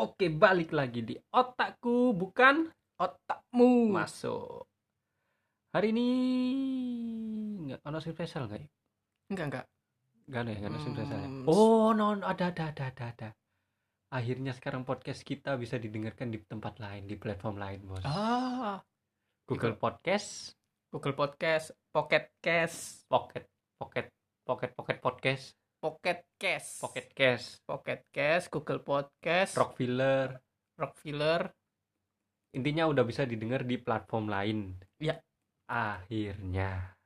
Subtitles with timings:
[0.00, 4.64] Oke, balik lagi di otakku bukan otakmu masuk.
[5.76, 6.08] Hari ini
[7.68, 8.64] nggak sing spesial nggak?
[9.30, 9.66] enggak enggak
[10.24, 11.20] Nggak ada ya, nggak ada sing spesial.
[11.20, 11.28] ya?
[11.28, 13.28] Hmm, Oh, non ada ada ada ada ada.
[14.10, 18.02] Akhirnya sekarang podcast kita bisa didengarkan di tempat lain, di platform lain, Bos.
[18.02, 18.80] ah
[19.44, 20.56] Google Podcast,
[20.88, 23.44] Google Podcast Pocket Cast Pocket,
[23.76, 24.08] Pocket,
[24.48, 30.36] Pocket, Pocket Podcast, Pocket Cast Pocket Cast, Pocket Cast Google Podcast Rockfiller.
[30.76, 31.48] Rockfiller
[32.52, 34.74] Intinya udah bisa didengar di platform lain.
[34.98, 35.22] Iya.
[35.70, 36.98] Akhirnya.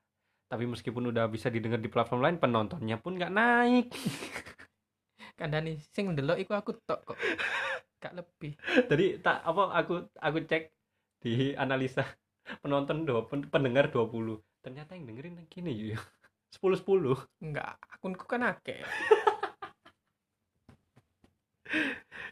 [0.49, 3.93] Tapi meskipun udah bisa didengar di platform lain, penontonnya pun nggak naik.
[5.35, 7.19] kandani sing ndelok iku aku tok kok
[7.99, 8.55] gak lebih
[8.87, 10.71] Tadi tak apa aku aku cek
[11.19, 12.07] di analisa
[12.63, 14.39] penonton dua pen- pendengar 20.
[14.61, 16.01] Ternyata yang dengerin gini ya.
[16.55, 17.43] 10 10.
[17.43, 18.79] enggak akunku kan akeh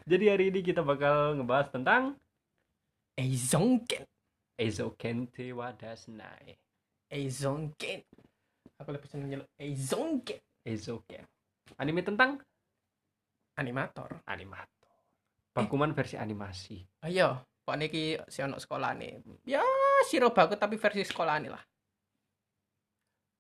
[0.02, 2.18] Jadi hari ini kita bakal ngebahas tentang
[3.14, 4.02] Eizonken
[4.58, 6.58] Ezokente Wadasnai.
[7.06, 8.02] Eizonken
[8.82, 11.22] aku lebih seneng nyeluk Eizonken Ezoken.
[11.78, 12.42] Anime tentang
[13.58, 14.90] animator animator.
[15.54, 16.82] Bakuman versi animasi.
[17.06, 19.62] ayo kok niki si ono sekolah nih ya
[20.10, 21.62] siro bagus tapi versi sekolah nih lah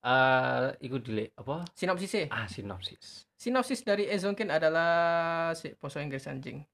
[0.02, 1.62] Eh, iku dile apa?
[1.78, 3.30] sinopsisnya Ah, sinopsis.
[3.38, 6.66] Sinopsis dari Ezonkin adalah si bahasa Inggris anjing.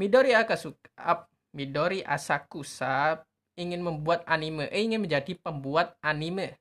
[0.00, 3.20] Midori Akasuka, Midori Asakusa
[3.60, 6.56] ingin membuat anime, eh, ingin menjadi pembuat anime.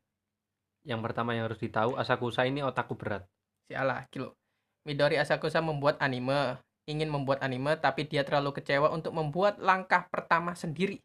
[0.83, 3.23] Yang pertama yang harus ditahu, Asakusa ini otakku berat.
[3.71, 4.35] Sialah, kilo.
[4.83, 10.51] Midori Asakusa membuat anime, ingin membuat anime tapi dia terlalu kecewa untuk membuat langkah pertama
[10.51, 10.99] sendiri.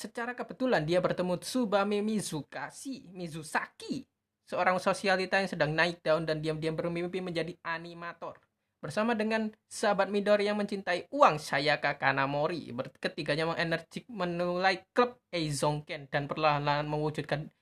[0.00, 4.08] Secara kebetulan dia bertemu Tsubame Mizukasi, Mizusaki,
[4.50, 8.34] seorang sosialita yang sedang naik daun dan diam-diam bermimpi menjadi animator.
[8.82, 16.26] Bersama dengan sahabat Midori yang mencintai uang Sayaka Kanamori, ketiganya mengenergik menulai klub Eizonken dan
[16.26, 17.52] perlahan-lahan mewujudkan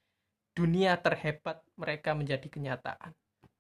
[0.57, 3.13] dunia terhebat mereka menjadi kenyataan.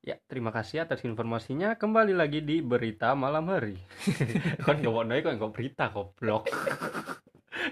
[0.06, 1.74] Ya, terima kasih atas informasinya.
[1.74, 3.76] Kembali lagi di berita malam hari.
[4.64, 6.48] kan gak mau kok berita goblok.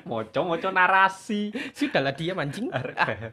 [0.05, 1.55] moco moco narasi.
[1.73, 2.69] Sudahlah diam anjing.
[2.69, 2.85] Ah,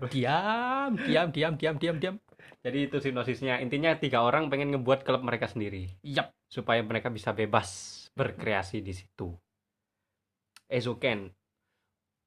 [0.07, 2.15] diam, diam, diam, diam, diam, diam.
[2.63, 3.59] Jadi itu sinopsisnya.
[3.59, 6.31] Intinya tiga orang pengen ngebuat klub mereka sendiri Yap.
[6.47, 9.35] supaya mereka bisa bebas berkreasi di situ.
[10.71, 11.27] Ezoken.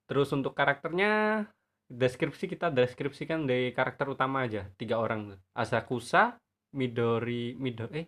[0.06, 1.44] Terus untuk karakternya
[1.86, 6.34] deskripsi kita deskripsikan dari karakter utama aja tiga orang Asakusa
[6.74, 8.06] Midori Midori eh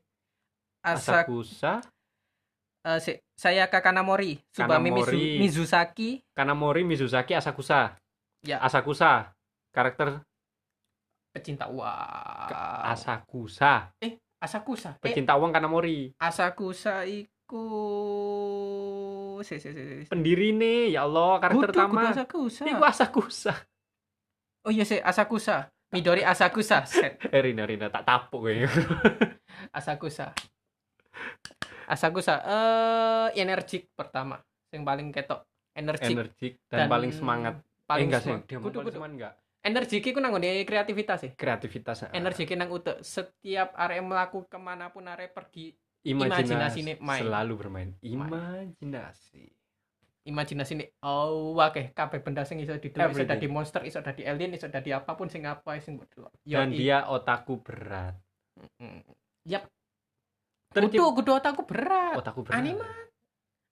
[0.82, 1.78] Asa, Asakusa
[2.88, 5.38] eh, si- saya Kanamori, Subame Mizu- Kanamori.
[5.38, 7.94] Mizusaki, Kanamori Mizusaki Asakusa
[8.41, 8.59] Ya.
[8.59, 9.34] Asakusa
[9.75, 10.22] karakter
[11.34, 12.50] pecinta uang.
[12.88, 13.91] Asakusa
[14.38, 14.91] Asakusa.
[14.94, 17.66] Eh, pecinta uang Kanamori Asakusa iku
[19.43, 20.05] si, si, si, si.
[20.06, 22.62] pendiri nih ya Allah karakter Kudu, utama Asakusa.
[22.65, 23.55] Iku Asakusa
[24.66, 25.70] Oh iya sih Asakusa.
[25.94, 26.84] Midori Asakusa.
[26.84, 27.16] Set.
[27.34, 28.69] eh Rina Rina tak tapuk kayaknya
[29.78, 30.34] Asakusa.
[31.88, 34.37] Asakusa eh energik pertama.
[34.69, 35.41] Yang paling ketok.
[35.72, 37.54] Energik energik dan, paling semangat
[37.87, 38.50] Paling eh enggak sih semangat.
[38.50, 38.91] dia Kudu, kudu.
[38.99, 41.32] semangat enggak Energik iku nang nggone kreativitas sih.
[41.38, 42.10] kreativitas ah.
[42.10, 47.22] energi nang utek setiap arek melaku ke mana pun arek pergi imajinasi imajinasine main.
[47.22, 49.44] selalu bermain imajinasi
[50.25, 54.55] imajinasi ini oh oke kabeh benda sing iso didelok iso dadi monster iso dadi alien
[54.55, 55.99] iso dadi apa pun sing apa sing
[56.47, 58.15] dan dia otaku berat
[58.59, 59.06] Mm.
[59.47, 59.70] yap
[60.68, 62.14] Tercip- kudu kudu otakku berat.
[62.16, 62.60] Otaku berat.
[62.60, 62.88] Anime.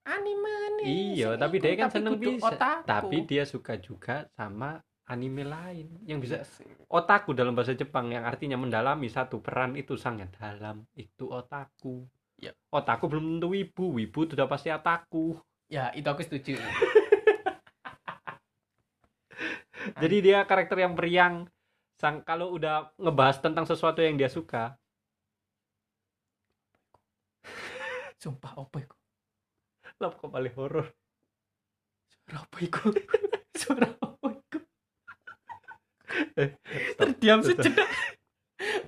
[0.06, 0.86] Anime nih
[1.18, 2.46] iya tapi dia kan tapi seneng bisa.
[2.46, 2.86] otakku.
[2.86, 6.46] tapi dia suka juga sama anime lain yang bisa
[6.86, 10.86] otaku dalam bahasa Jepang yang artinya mendalami satu peran itu sangat dalam.
[10.94, 12.06] Itu otaku
[12.38, 12.52] Ya.
[12.70, 13.98] otaku belum tentu wibu.
[13.98, 15.34] Wibu itu udah pasti otaku
[15.66, 16.54] ya itu aku setuju.
[19.96, 21.50] Jadi dia karakter yang periang
[21.96, 24.76] sang kalau udah ngebahas tentang sesuatu yang dia suka
[28.20, 28.96] sumpah apa iku?
[30.02, 30.86] Lah kok paling horor?
[32.26, 32.90] Suara apa iku?
[33.60, 34.58] Suara apa iku?
[36.36, 36.50] Eh,
[36.96, 37.88] terdiam sejenak.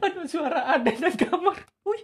[0.01, 1.57] Ada suara ada di kamar.
[1.85, 2.03] Wih.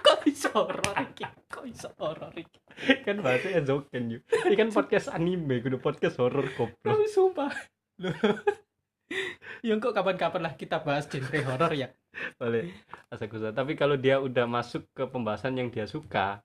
[0.00, 1.24] Kok bisa horor iki?
[1.48, 2.58] Kok bisa horor iki?
[3.04, 4.22] Kan bahasanya zoken yuk.
[4.28, 6.84] Ini kan podcast anime kudu podcast horor goblok.
[6.84, 7.52] Lu sumpah.
[9.66, 11.88] ya kok kapan-kapan lah kita bahas genre horor ya
[12.38, 12.70] boleh
[13.10, 16.40] asakusa tapi kalau dia udah masuk ke pembahasan yang dia suka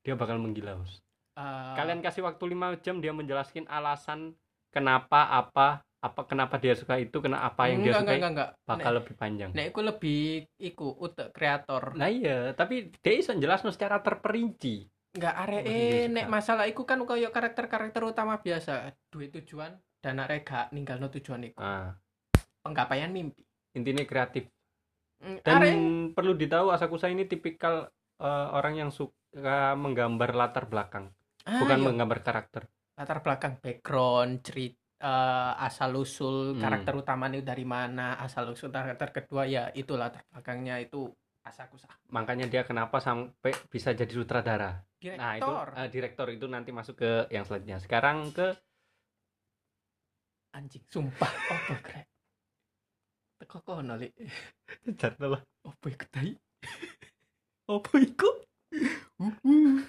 [0.00, 1.00] dia bakal menggila Bos.
[1.36, 4.32] Eh, kalian kasih waktu 5 jam dia menjelaskan alasan
[4.72, 8.48] kenapa apa apa kenapa dia suka itu kena apa yang dia enggak, sukai enggak, enggak,
[8.56, 8.68] enggak.
[8.72, 10.20] bakal lebih panjang Nek, nek iku lebih
[10.56, 11.92] iku utek kreator.
[11.92, 15.68] nah iya tapi dia iso jelasno secara terperinci Enggak areke
[16.08, 16.14] suka.
[16.16, 21.44] nek masalah iku kan koyo karakter-karakter utama biasa, duwe tujuan dan arek gak ninggalno tujuan
[21.52, 21.60] iku.
[21.60, 21.92] nah
[22.60, 23.44] Penggapaian mimpi.
[23.70, 24.50] intinya kreatif.
[25.22, 25.74] Mm, dan arek
[26.18, 27.86] perlu ditahu Asakusa ini tipikal
[28.18, 31.14] eh, orang yang suka menggambar latar belakang
[31.46, 31.86] ah, bukan iya.
[31.86, 32.66] menggambar karakter.
[32.98, 34.76] Latar belakang background cerita
[35.56, 36.60] asal usul Hmm.
[36.60, 41.08] karakter utamanya dari mana asal usul karakter kedua ya itu latar belakangnya itu
[41.46, 41.88] asakusa.
[42.12, 44.82] Makanya dia kenapa sampai bisa jadi sutradara.
[45.00, 45.22] Direktor.
[45.22, 47.78] Nah itu eh, direktor itu nanti masuk ke yang selanjutnya.
[47.80, 48.52] Sekarang ke
[50.52, 51.30] anjing sumpah.
[51.86, 52.09] Krek
[53.50, 54.06] teko kono li
[54.94, 56.38] jatuh lah apa iku tai?
[57.70, 58.30] Apa iku?
[59.18, 59.82] Uhuh.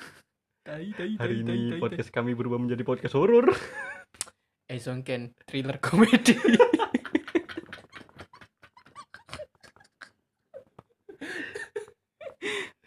[0.66, 3.54] tai tai hari ini tai, podcast kami berubah menjadi podcast horor.
[3.54, 4.74] Tai.
[4.81, 6.34] Ezonken thriller komedi.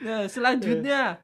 [0.05, 1.17] Nah selanjutnya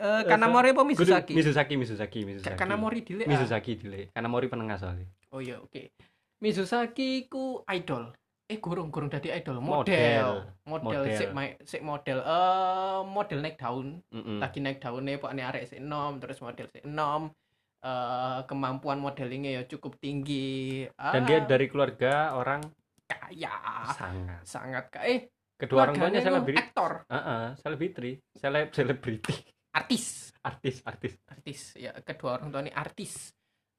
[0.00, 3.36] eh Kanamori apa Mizusaki Mizusaki Mizusaki Mizusaki Kanamori dile ah.
[3.36, 4.08] Mizusaki dile.
[4.16, 5.10] Kanamori penengah soalnya.
[5.28, 5.92] Oh iya, oke.
[6.40, 8.16] Mizusaki ku idol.
[8.44, 9.72] Eh, gurung gurung dadi idol, Model.
[9.88, 10.28] model.
[10.68, 11.16] Model, Model.
[11.16, 11.30] sik
[11.64, 14.04] sik model eh model naik daun.
[14.12, 14.36] Mm-mm.
[14.36, 17.32] Lagi naik daunnya pokoknya arek sik enom, terus model sik enom.
[17.80, 20.84] Eh kemampuan modelingnya ya cukup tinggi.
[20.92, 22.60] dan Ah, dia dari keluarga orang
[23.08, 23.56] kaya.
[23.96, 25.08] sangat Sangat kaya.
[25.08, 25.20] Eh,
[25.56, 29.34] kedua orang tuanya selebriti aktor, Heeh, selebriti seleb selebriti
[29.72, 30.36] artis.
[30.44, 31.60] artis artis Artis.
[31.80, 33.32] Ya, kedua orang tua ini artis.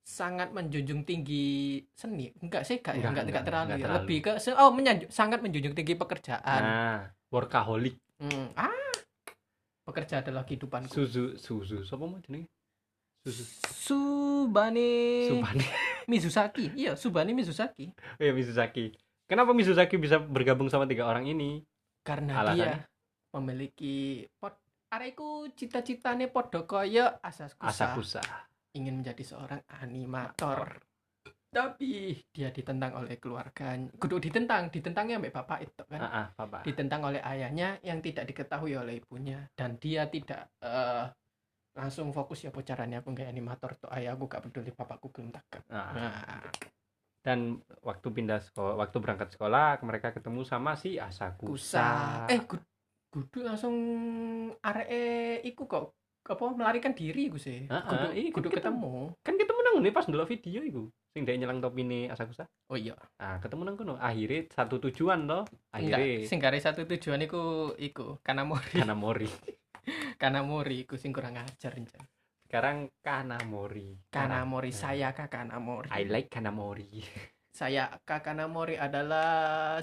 [0.05, 2.29] Sangat menjunjung tinggi seni.
[2.37, 3.83] Enggak sih, enggak, Enggak, ya, enggak, enggak, enggak, terlalu enggak ya.
[3.83, 3.99] terlalu.
[4.05, 6.61] Lebih ke oh menyanjung, sangat menjunjung tinggi pekerjaan.
[6.61, 8.71] nah workaholic Hmm, ah,
[9.83, 10.87] bekerja adalah kehidupanku.
[10.87, 12.47] Suzu Suzu siapa mau jenenge
[13.19, 14.91] Suzu Subane
[15.27, 15.65] Subani
[16.11, 16.65] Mizusaki.
[16.71, 17.91] Iya, Subane Mizusaki.
[17.91, 21.65] oh ya Mizusaki kenapa Mizusaki bisa bergabung sama tiga orang ini
[21.99, 22.55] Karena Alasannya?
[22.55, 22.73] dia
[23.31, 23.95] memiliki
[24.37, 24.55] pot
[24.87, 27.67] areku cita-citane podo kaya Asakusa.
[27.67, 28.21] Asakusa
[28.75, 30.83] Ingin menjadi seorang animator.
[31.49, 33.87] Tapi dia ditentang oleh keluarganya.
[33.95, 36.01] Kudu ditentang, ditentangnya ambek bapak itu kan.
[36.03, 39.47] ah ah, papa ditentang oleh ayahnya yang tidak diketahui oleh ibunya.
[39.55, 41.07] Dan dia tidak eh,
[41.75, 45.59] langsung fokus ya caranya aku nggak animator tuh ayah aku gak peduli bapakku belum takut
[45.67, 46.47] Nah, nah,
[47.19, 51.89] dan waktu pindah sekolah waktu berangkat sekolah mereka ketemu sama si Asakusa kusa.
[52.31, 52.69] Eh gud-
[53.11, 53.75] kudu langsung
[54.61, 55.83] arek iku kok
[56.25, 59.13] apa melarikan diri gue sih Ah, ah, kudu, iya, kudu ketemu.
[59.13, 59.21] ketemu.
[59.21, 60.83] Kan ketemu nang ngene pas ndelok video iku
[61.13, 62.49] sing dia nyelang topi nih Asakusa.
[62.67, 62.97] Oh iya.
[63.21, 63.93] Ah ketemu nang kono.
[63.95, 68.73] Akhirnya satu tujuan loh enggak akhirnya sing gare satu tujuan iku iku Kanamori.
[68.81, 69.29] Kanamori.
[70.17, 72.03] Kanamori iku sing kurang ajar Jan.
[72.45, 73.97] sekarang Kanamori.
[74.09, 75.89] Kanamori Nah, saya kak Kanamori.
[75.91, 76.89] I like Kanamori.
[77.55, 79.79] Saya Kakanamori adalah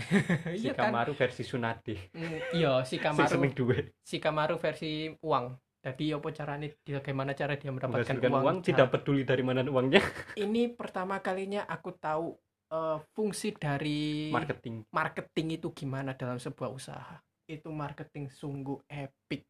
[0.00, 0.56] Shikamaru.
[0.60, 0.90] Iya kan?
[0.90, 3.28] Shikamaru versi Tsunade Mm, Iya, sing Shikamaru.
[3.28, 5.46] seneng duwe Shikamaru versi uang.
[5.80, 8.44] Jadi apa caranya bagaimana cara dia mendapatkan uang?
[8.44, 10.00] uang, tidak peduli dari mana uangnya
[10.36, 12.36] Ini pertama kalinya aku tahu
[12.68, 17.16] eh, fungsi dari marketing marketing itu gimana dalam sebuah usaha.
[17.48, 19.49] Itu marketing sungguh epic.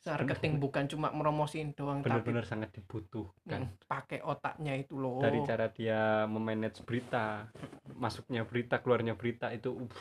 [0.00, 5.20] Marketing bukan cuma meromosiin doang tapi benar-benar sangat dibutuhkan mm, pakai otaknya itu loh.
[5.20, 7.52] dari cara dia memanage berita
[8.00, 9.92] masuknya berita keluarnya berita itu uh,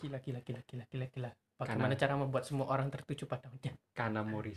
[0.00, 1.30] Gila gila gila gila gila gila.
[1.60, 3.70] Bagaimana cara membuat semua orang tertuju padanya?
[3.94, 4.56] Kanamori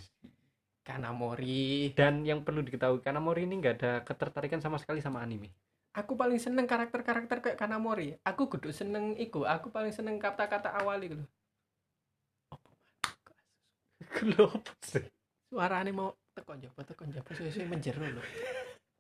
[0.86, 1.92] Kanamori.
[1.97, 5.50] dan yang perlu diketahui Kanamori ini nggak ada ketertarikan sama sekali sama anime
[5.95, 11.00] aku paling seneng karakter-karakter kayak Kanamori aku kudu seneng iku aku paling seneng kata-kata awal
[11.00, 11.24] iku
[14.12, 15.06] kenapa sih
[15.50, 18.21] suarane mau tekan jaba tekan jaba sesuai menjero lho.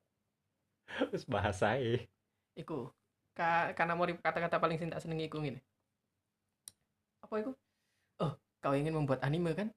[1.11, 2.07] Terus bahasa eh
[2.55, 2.87] iku
[3.35, 5.59] Ka Kanamori kata-kata paling sing tak seneng iku ngene.
[7.19, 7.51] Apa iku?
[8.23, 8.31] Oh
[8.63, 9.67] kau ingin membuat anime kan?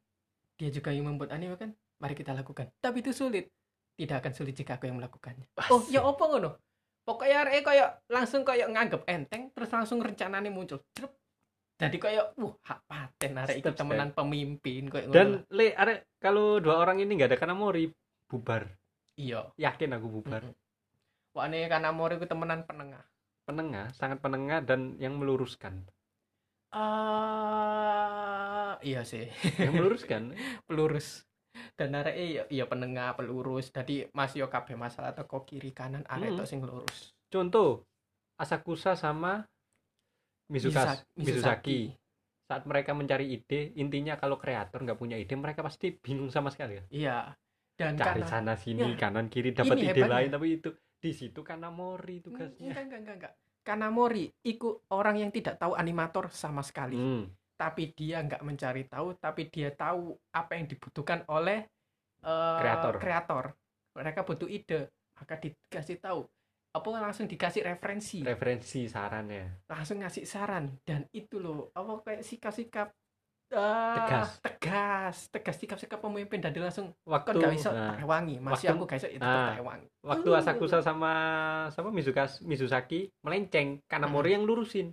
[0.54, 1.74] Dia juga ingin membuat anime kan?
[1.98, 2.70] Mari kita lakukan.
[2.78, 3.50] Tapi itu sulit.
[3.98, 5.50] Tidak akan sulit jika aku yang melakukannya.
[5.74, 6.54] Oh ya apa ngono?
[7.02, 10.78] Pokoknya arek kayak langsung kayak nganggep enteng terus langsung rencananya muncul.
[10.94, 11.10] Cerup.
[11.78, 13.78] Jadi kayak wah hak paten arek itu step.
[13.80, 17.86] temenan pemimpin kayak dan le are kalau dua orang ini nggak ada Kanamori
[18.28, 18.66] bubar
[19.18, 20.42] iya yakin aku bubar.
[21.34, 23.04] Wah, ini karena Mori itu temenan penengah.
[23.48, 25.86] penengah sangat penengah dan yang meluruskan
[26.68, 29.24] Ah, iya sih,
[29.64, 30.36] yang meluruskan
[30.68, 31.24] pelurus.
[31.78, 33.72] Dan arek iya, iya penengah, pelurus.
[33.72, 36.38] Jadi Mas yo kabeh masalah teko kiri kanan arek Hmm.
[36.38, 37.16] tok sing lurus.
[37.28, 37.84] contoh
[38.38, 39.42] Asakusa sama
[40.48, 41.80] Mizuka, Mizusa- Mizusaki
[42.48, 46.80] saat mereka mencari ide intinya kalau kreator nggak punya ide mereka pasti bingung sama sekali
[46.80, 46.84] ya.
[46.88, 47.18] Iya.
[47.78, 50.10] Dan cari karena sana sini Ya, kanan kiri dapat ide hebatnya.
[50.10, 52.68] lain tapi itu di situ Kanamori Mm, tugasnya.
[52.72, 53.34] enggak enggak enggak enggak.
[53.62, 56.96] Kanamori iku orang yang tidak tahu animator sama sekali.
[56.96, 61.68] Hmm, tapi dia nggak mencari tahu tapi dia tahu apa yang dibutuhkan oleh
[62.18, 62.94] eh, Kreator.
[62.98, 63.44] kreator.
[63.94, 66.24] Mereka butuh ide maka dikasih tahu
[66.78, 68.22] apa langsung dikasih referensi?
[68.22, 69.66] Referensi sarannya.
[69.66, 70.78] Langsung ngasih saran.
[70.86, 72.88] Dan itu loh apa kayak sikap-sikap
[73.48, 74.30] eh, Tegas.
[74.38, 75.16] tegas.
[75.28, 76.38] Tegas sikap-sikap pemimpin.
[76.38, 79.24] Dan dia langsung waktu kan gak bisa nah, wangi masih waktu- aku gak bisa itu
[79.24, 79.56] ah.
[79.56, 80.38] tak wangi waktu Uh.
[80.38, 81.12] Asakusa sama
[81.72, 84.92] sama Mizuka Mizusaki melenceng Kanamori yang lurusin.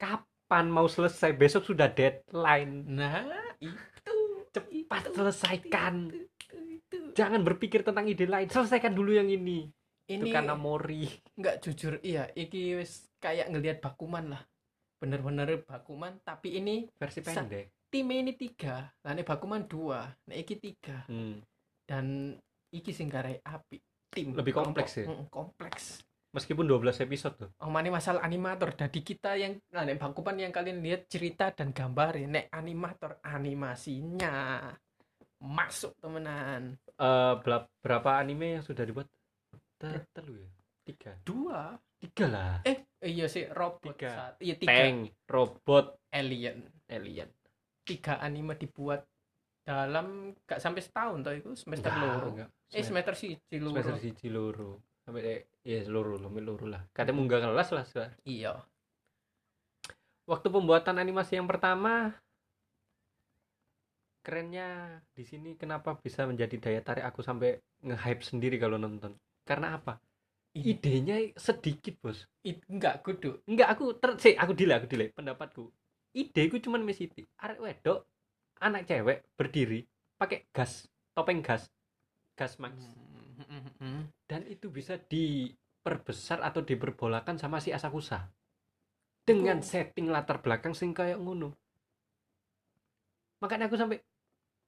[0.00, 1.36] Kapan mau selesai?
[1.36, 2.88] Besok sudah deadline.
[2.88, 3.28] Nah
[3.60, 4.16] itu
[4.50, 5.94] cepat itu, selesaikan.
[6.08, 6.24] itu,
[6.56, 6.98] itu, itu.
[7.14, 8.48] jangan berpikir tentang ide lain.
[8.48, 9.68] Selesaikan dulu yang ini
[10.10, 11.06] itu ini Kanamori
[11.38, 14.42] nggak jujur iya iki wis kayak ngelihat Bakuman lah.
[14.98, 17.86] Bener-bener Bakuman tapi ini versi pendek.
[17.86, 18.90] tim ini tiga.
[19.06, 21.06] Lah ini Bakuman dua nah iki tiga.
[21.06, 21.38] Hmm.
[21.90, 22.38] dan
[22.70, 23.82] iki sing garai api
[24.14, 24.30] tim.
[24.34, 25.10] Lebih kompleks ya?
[25.10, 26.06] Mm, kompleks.
[26.30, 27.50] Meskipun 12 episode tuh.
[27.58, 28.70] Oh, ini masalah animator.
[28.78, 33.18] Jadi kita yang nah, nek Bakuman yang kalian lihat cerita dan gambar ya, nek animator
[33.26, 34.70] animasinya
[35.42, 36.78] masuk temenan.
[37.00, 39.10] Eh, bela- berapa anime yang sudah dibuat
[39.80, 40.50] Te- telu ya
[40.84, 41.72] tiga Dua.
[41.96, 44.10] tiga lah Eh, iya sih robot Tiga.
[44.10, 44.34] saat.
[44.38, 44.70] Iya tiga.
[44.70, 44.96] tank
[45.26, 46.58] robot Alien.
[46.86, 47.28] alien
[47.80, 49.02] Tiga anime dibuat
[49.60, 52.28] dalam gak sampai setahun toh itu semester Enggak, loro.
[52.32, 52.48] enggak.
[52.70, 53.76] Eh semester sih loro.
[53.76, 54.70] semester siji loro
[55.00, 58.04] sampai eh, ya loro sampai loro lah katanya munggah kelas lah Sa.
[58.22, 58.56] Iya.
[60.24, 62.14] waktu pembuatan animasi yang pertama
[64.20, 69.76] kerennya di sini kenapa bisa menjadi daya tarik aku sampai nge-hype sendiri kalau nonton karena
[69.76, 69.98] apa?
[70.50, 72.26] I- idenya sedikit bos.
[72.42, 73.38] It- enggak kudu.
[73.46, 75.70] enggak aku ter sih, aku delay aku delay pendapatku.
[76.10, 78.02] Ide ku cuman mesiti arek wedok
[78.58, 79.86] anak cewek berdiri
[80.18, 81.70] pakai gas topeng gas
[82.34, 82.74] gas max.
[83.40, 84.04] Hmm.
[84.28, 88.28] dan itu bisa diperbesar atau diperbolakan sama si Asakusa.
[89.24, 91.56] Dengan Itu- setting latar belakang sing kayak ngono.
[93.40, 93.96] Makanya aku sampai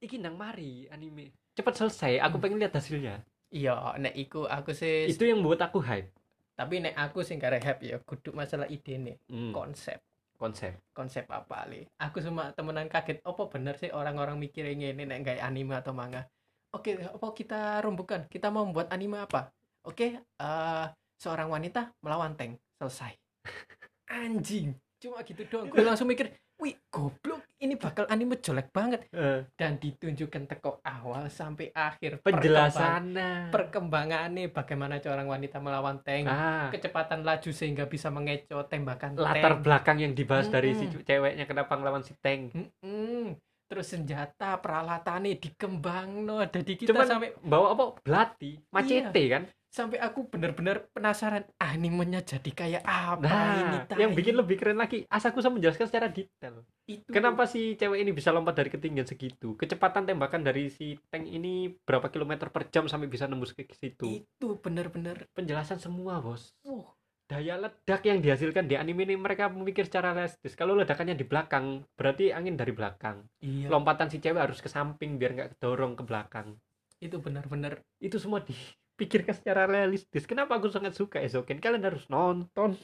[0.00, 1.36] iki nang mari anime.
[1.52, 2.42] Cepat selesai aku Hmm.
[2.48, 3.20] pengen lihat hasilnya
[3.52, 6.08] Iya, nek iku aku sih itu yang buat aku hype.
[6.56, 10.00] Tapi nek aku sing gak happy ya kudu masalah ide nih Hmm, konsep.
[10.40, 10.74] Konsep.
[10.96, 15.44] Konsep apa li aku cuma temenan kaget apa bener sih orang-orang mikir ini nek kayak
[15.44, 16.24] anime atau manga?
[16.72, 19.52] Oke apa kita rumbukan kita mau membuat anime apa?
[19.84, 20.86] Oke eh
[21.20, 22.56] seorang wanita melawan tank.
[22.80, 23.12] Selesai.
[24.24, 25.66] Anjing cuma gitu doang.
[25.72, 26.30] Gue langsung mikir
[26.62, 27.42] wih goblok.
[27.58, 29.10] Ini bakal anime jelek banget.
[29.10, 36.70] Eh, dan ditunjukkan teko awal sampai akhir penjelasannya perkembangannya bagaimana seorang wanita melawan tank ah.
[36.70, 39.62] kecepatan laju sehingga bisa mengecoh tembakan latar tank.
[39.66, 42.54] belakang yang dibahas dari si ceweknya kenapa ngelawan si tank.
[42.54, 43.34] Mm-mm.
[43.72, 47.84] terus senjata peralatannya dikembang no jadi kita Cuman- sampai bawa apa?
[48.04, 49.42] Belati macete kan
[49.72, 54.04] sampai aku bener-bener penasaran animenya jadi kayak apa ini nah tai?
[54.04, 58.28] yang bikin lebih keren lagi Asakusa menjelaskan secara detail itu Kenapa si cewek ini bisa
[58.36, 59.56] lompat dari ketinggian segitu?
[59.56, 64.22] Kecepatan tembakan dari si tank ini berapa kilometer per jam sampai bisa nembus ke situ?
[64.22, 66.52] itu bener-bener Penjelasan semua, Bos.
[66.68, 66.84] uh
[67.32, 70.52] Daya ledak yang dihasilkan di anime ini mereka memikir secara realistis.
[70.52, 73.24] Kalau ledakannya di belakang, berarti angin dari belakang.
[73.40, 76.60] iya Lompatan si cewek harus ke samping biar nggak kedorong ke belakang.
[77.02, 78.44] itu bener-bener Itu semua
[78.92, 80.24] dipikirkan secara realistis.
[80.24, 81.58] Kenapa aku sangat suka Ezoken?
[81.58, 82.76] Kalian harus nonton.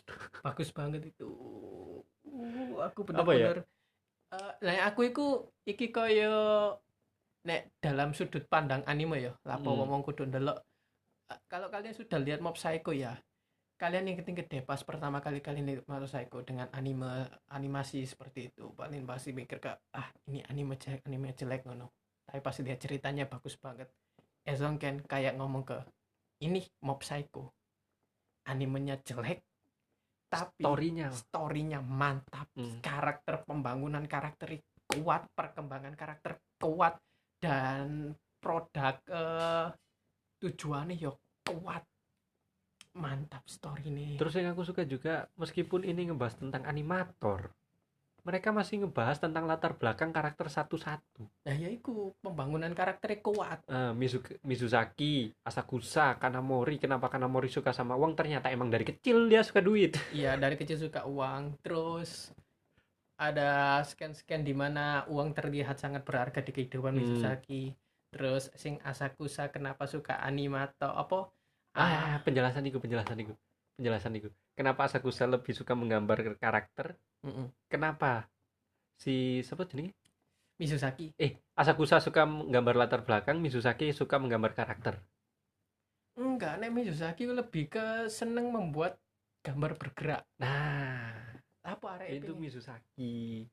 [0.45, 1.29] bagus banget itu
[2.25, 3.53] uh, aku Apa ya?
[3.53, 3.59] bener-bener
[4.29, 5.27] Eh, nah aku iku
[5.65, 6.77] iki koyo
[7.41, 9.81] nek dalam sudut pandang anime ya lapo Hmm.
[9.81, 10.61] ngomong kudu ndelok
[11.29, 13.17] Eh, kalau kalian sudah lihat Mob Psycho ya
[13.77, 18.53] kalian yang keting gede pas pertama kali kalian lihat Mob Psycho dengan anime animasi seperti
[18.53, 21.89] itu paling pasti mikir ke ah ini anime jelek anime jelek ngono
[22.29, 23.89] tapi pas lihat ceritanya bagus banget
[24.45, 25.81] Ezon Ken kayak ngomong ke
[26.41, 27.53] ini Mob Psycho
[28.47, 29.43] animenya jelek
[30.29, 31.09] tapi Storynya.
[31.09, 32.85] storynya mantap Hmm.
[32.85, 37.01] karakter pembangunan karakter kuat perkembangan karakter kuat
[37.41, 39.69] dan produk eh,
[40.39, 41.81] tujuannya yo kuat
[42.95, 47.47] mantap story nih Terus yang aku suka juga meskipun ini ngebahas tentang animator,
[48.29, 51.25] mereka masih ngebahas tentang latar belakang karakter satu-satu.
[51.49, 57.97] nah ya iku pembangunan karakternya kuat Eh, Mizu- Mizusaki, Asakusa, Kanamori, kenapa Kanamori suka sama
[57.97, 58.13] uang?
[58.13, 59.97] Ternyata emang dari kecil dia suka duit.
[60.13, 62.29] iya dari kecil suka uang terus
[63.19, 67.01] ada scan-scan di mana uang terlihat sangat berharga di kehidupan Hmm.
[67.03, 67.73] Mizusaki
[68.09, 71.33] terus sing Asakusa kenapa suka animator apa
[71.73, 73.31] Ah, penjelasan itu, penjelasan itu,
[73.79, 74.29] penjelasan itu.
[74.59, 76.99] Kenapa Asakusa lebih suka menggambar karakter?
[77.23, 77.47] Mm-mm.
[77.71, 78.27] Kenapa
[78.99, 79.95] si siapa jenenge?
[80.59, 84.99] Mizusaki Eh, Asakusa suka menggambar latar belakang, Mizusaki suka menggambar karakter.
[86.19, 88.99] enggak nek Mizusaki lebih ke seneng membuat
[89.47, 91.15] gambar bergerak nah
[91.63, 93.47] apa arek itu Mizusaki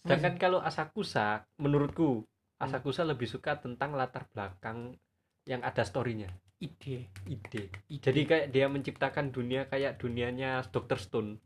[0.00, 2.24] sedangkan kalau Asakusa menurutku
[2.58, 4.96] Asakusa lebih suka tentang latar belakang
[5.44, 7.10] yang ada storynya ide.
[7.26, 7.62] Ide.
[7.90, 8.02] Ide.
[8.02, 10.98] jadi kayak dia menciptakan dunia kayak dunianya Dr.
[10.98, 11.38] Stone.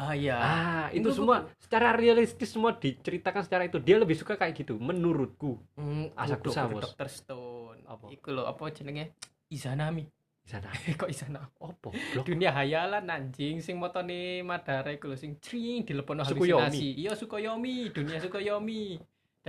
[0.00, 3.76] Ah ya ah itu Itu semua secara realistis semua diceritakan secara itu.
[3.82, 5.60] Dia lebih suka kayak gitu menurutku.
[5.76, 6.94] Hmm, kudu Bos.
[6.94, 7.08] Dr.
[7.10, 7.84] Stone.
[7.84, 8.06] Apa?
[8.14, 9.12] iku lho apa jenenge
[9.50, 10.06] Izanami.
[10.46, 11.52] Sana kok Izanami?
[11.60, 12.24] Opo blok?
[12.24, 16.96] Dunia hayalan anjing sing motone Madara iku lho sing cring dilepono halusinasi.
[16.96, 18.96] Iya Sukoyomi dunia Sukoyomi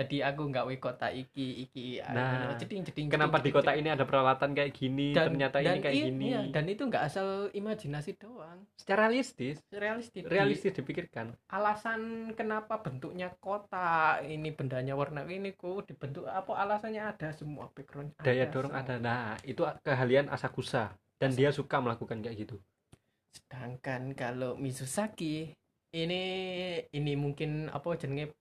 [0.02, 3.82] jadi aku nggak we kota iki iki Nah, jeding jeding kenapa di jeding, kota jeding.
[3.82, 6.26] ini ada peralatan kayak gini ternyata ini kayak i- gini?
[6.28, 8.66] iya, dan itu nggak asal imajinasi doang.
[8.74, 9.62] Secara realistis?
[9.70, 10.24] Realistis.
[10.24, 11.38] Di- realistis dipikirkan?
[11.48, 12.02] Alasan
[12.34, 18.46] kenapa bentuknya kota ini bendanya warna ini kok dibentuk apa alasannya ada semua background daya
[18.46, 18.84] ada dorong semua.
[18.84, 18.96] ada.
[18.98, 22.58] Nah itu keahlian Asakusa dan dia suka melakukan kayak gitu.
[23.32, 25.54] Sedangkan kalau Mizusaki
[25.92, 26.24] ini
[26.90, 28.32] ini mungkin apa jenenge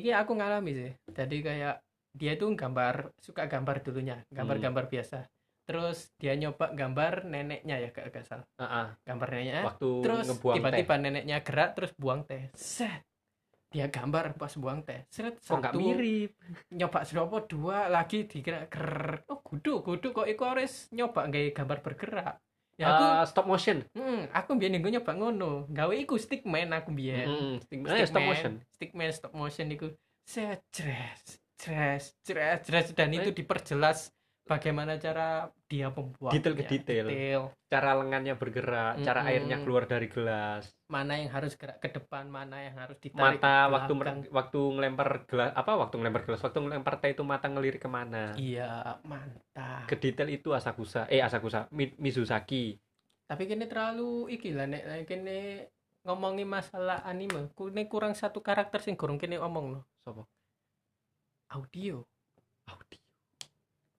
[0.00, 0.90] iki aku ngalami sih.
[1.12, 1.80] Jadi kayak
[2.16, 5.28] dia itu gambar suka gambar dulunya gambar-gambar biasa.
[5.66, 8.46] Terus dia nyoba gambar neneknya ya gak, gak salah.
[8.56, 8.86] Ah, ah.
[9.02, 9.62] gambar neneknya.
[9.66, 12.48] Waktu terus tiba-tiba neneknya gerak terus buang teh.
[12.54, 13.02] Set.
[13.66, 15.04] Dia gambar pas buang teh.
[15.10, 15.76] Seret kok satu.
[15.76, 16.38] mirip?
[16.70, 21.78] Nyoba seropo dua lagi dikira ger oh kudu kudu kok iku harus nyoba nggak gambar
[21.82, 22.36] bergerak
[22.76, 23.80] ya aku Ah, stop motion.
[23.92, 25.64] Hmm, aku biyen gue nyoba ngono.
[25.68, 28.52] Gawe iku stickman aku biyen Mm, stick- eh, stop motion.
[28.70, 29.88] Stickman stop motion iku.
[30.26, 30.60] Stress
[31.56, 33.34] stress stress stress dan itu Eh.
[33.34, 34.12] diperjelas
[34.46, 37.06] bagaimana cara dia membuat Detail ke detail.
[37.66, 39.30] cara lengannya bergerak cara Mm-mm.
[39.34, 40.70] airnya keluar dari gelas.
[40.86, 43.92] Mana yang harus gerak ke depan mana yang harus ditarik mata ke waktu
[44.30, 48.38] waktu ngelempar gelas apa waktu ngelempar gelas waktu ngelempar teh itu mata ngelirik ke mana?
[48.38, 49.90] Iya mantap.
[49.90, 52.78] Ke detail itu Asakusa eh Asakusa Mi- Mizusaki
[53.26, 55.66] tapi kini terlalu iki lah nek kini
[56.06, 60.30] ngomongin masalah anime kini kurang satu karakter sing kurang kini omong no Sopo?
[61.50, 62.06] audio.
[62.70, 62.98] Audi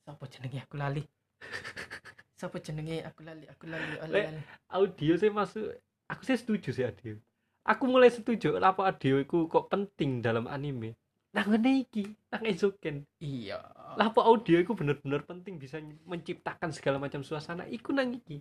[0.07, 1.03] Siapa jenenge aku lali?
[2.39, 3.43] Siapa jenenge aku lali?
[3.51, 4.39] Aku lali, aku lali.
[4.71, 5.67] audio sih masuk
[6.07, 7.19] aku sih setuju sih audio.
[7.67, 10.95] Aku mulai setuju apa audio itu kok penting dalam anime.
[11.35, 13.59] Nah ngene iki nang Ezoken iya.
[13.99, 17.67] Lah apa audio itu bener-bener penting bisa menciptakan segala macam suasana?
[17.67, 18.39] Iku nang iki.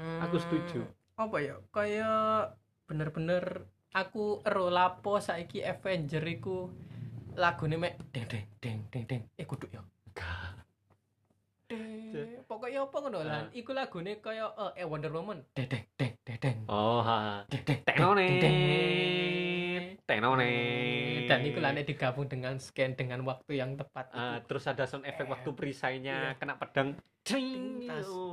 [0.00, 0.80] Aku setuju.
[0.80, 1.60] Hmm, apa ya?
[1.76, 2.56] Kayak
[2.88, 6.72] bener-bener aku ero lapo saiki Avenger iku
[7.36, 9.22] lagune mek deng deng deng deng deng.
[9.36, 9.84] Eh kudu ya
[12.60, 13.56] Pokoknya apa ngono lan Ah.
[13.56, 17.64] iku lagune kaya eh, eh Wonder Woman deng deng deng deng deng oh ha deng
[17.64, 18.20] deng Tenone.
[18.20, 19.84] deng, deng, deng.
[20.04, 20.52] tenone
[21.24, 25.08] dan itu lah nek digabung dengan scan dengan waktu yang tepat itu terus ada sound
[25.08, 26.36] effect waktu perisainya Iya.
[26.36, 27.88] kena pedang Cing.
[27.88, 28.28] Tas, Oh.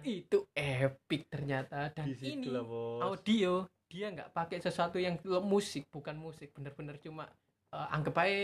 [0.00, 2.54] itu epic ternyata dan di ini
[3.00, 7.26] audio dia nggak pakai sesuatu yang musik bukan musik bener-bener cuma
[7.68, 8.38] eh, anggap aja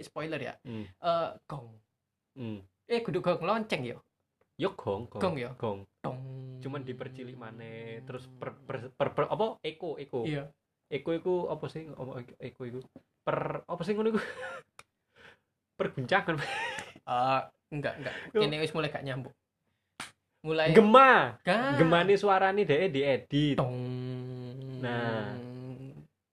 [0.00, 0.88] spoiler ya Hmm.
[0.88, 1.76] Eh, gong
[2.32, 2.64] Hmm.
[2.86, 4.00] eh kudu gong lonceng yo
[4.56, 5.50] Yo gong, gong, Gong ya?
[5.54, 5.84] gong.
[6.00, 6.18] dong
[6.58, 7.64] Cuman dipercilik mana,
[8.02, 9.60] terus per, per, per, per- apa?
[9.60, 10.24] Eko, eko.
[10.24, 10.48] iya
[10.86, 11.84] Eko iku apa sih?
[11.84, 12.80] Apa eko iku?
[13.20, 14.20] Per apa sih ngono iku?
[15.78, 16.40] Perguncangan.
[17.06, 18.40] Eh, enggak enggak Yo.
[18.40, 19.34] ini wis mulai gak nyambung
[20.40, 21.36] mulai Gema.
[21.42, 21.76] Gak.
[21.76, 23.56] Gemane suarane dhek diedit.
[23.58, 23.74] dong
[24.78, 25.34] Nah.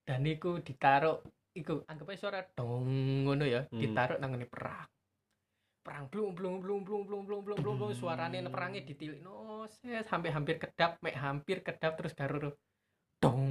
[0.03, 1.17] dan iku ditaruh
[1.51, 2.85] iku anggap aja suara dong
[3.23, 3.79] ngono ya Hmm.
[3.79, 4.85] ditaruh nang ngene perang
[5.83, 7.91] perang blung blung blung blung blung blung blung blung blung.
[7.91, 12.55] Suarane perangnya ditilik no hampir hampir kedap mek hampir kedap terus garuru
[13.19, 13.43] dong.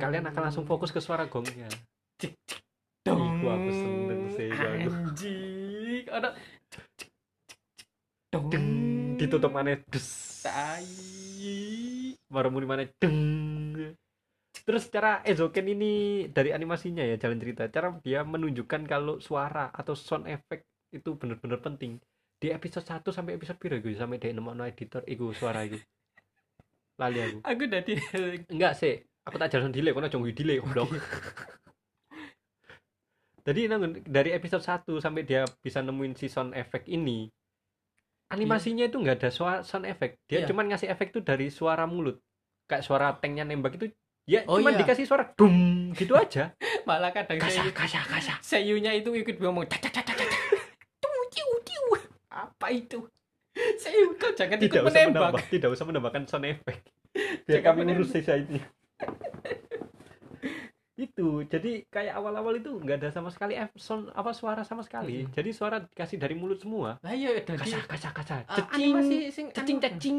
[0.00, 1.68] Kalian akan langsung fokus ke suara gongnya.
[3.04, 3.38] dong.
[3.38, 6.34] Iku aku seneng sih, anjing ada
[8.32, 8.50] dong.
[8.50, 8.66] Deng,
[9.20, 9.78] ditutup mana?
[9.88, 10.08] Des.
[12.26, 13.94] baru muni mana deng.
[14.66, 17.70] Terus cara Ezoken ini dari animasinya ya jalan cerita.
[17.70, 21.98] Cara dia menunjukkan kalau suara atau sound effect itu bener-bener penting.
[22.36, 25.80] Di episode 1 sampai episode piro gue sampai dia nemu editor iku suara iku.
[26.96, 27.38] Lali aku.
[27.42, 27.92] Aku dari
[28.54, 28.94] enggak sih.
[29.26, 30.92] Aku tak jalan delay kono jonggu delay goblok.
[33.46, 37.30] Jadi nang- dari episode 1 sampai dia bisa nemuin si sound effect ini
[38.26, 40.18] animasinya itu nggak ada suara sound effect.
[40.26, 40.46] Dia Iya.
[40.50, 42.18] cuman ngasih efek tuh dari suara mulut.
[42.66, 43.86] Kayak suara tanknya nembak itu
[44.26, 44.82] ya Oh, cuman iya.
[44.82, 45.54] dikasih suara dum
[45.94, 46.50] gitu aja.
[46.90, 48.38] Malah kadang kasar saya kasar kasar.
[48.42, 50.42] Seiyunya itu ikut ngomong "Dak, dak, dak, dak, dak, dak."
[50.98, 51.84] Tiu, tiu, tiu.
[52.66, 52.98] Apa itu?
[53.80, 55.22] Seiyu kau jangan ikut tidak usah menembak.
[55.22, 56.82] menambah tidak usah menambahkan sound effect.
[57.46, 58.58] Biar Jangan kami urus sisa ini.
[60.96, 65.28] Itu jadi kayak awal-awal itu nggak ada sama sekali F- sound apa suara sama sekali.
[65.28, 65.32] Mm-mm.
[65.36, 66.96] jadi suara dikasih dari mulut semua.
[67.04, 68.34] Lah iya dari kaca kaca kaca.
[68.48, 70.18] Ah, cecing animasi sing cecing anu- cecing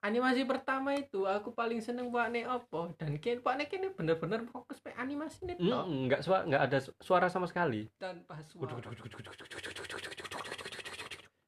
[0.00, 4.48] animasi pertama itu aku paling seneng Pak Ne opo dan kini Pak Ne kini bener-bener
[4.48, 7.84] fokus pe animasi nih Mm, nggak suara nggak ada su- suara sama sekali.
[8.00, 8.80] Tanpa suara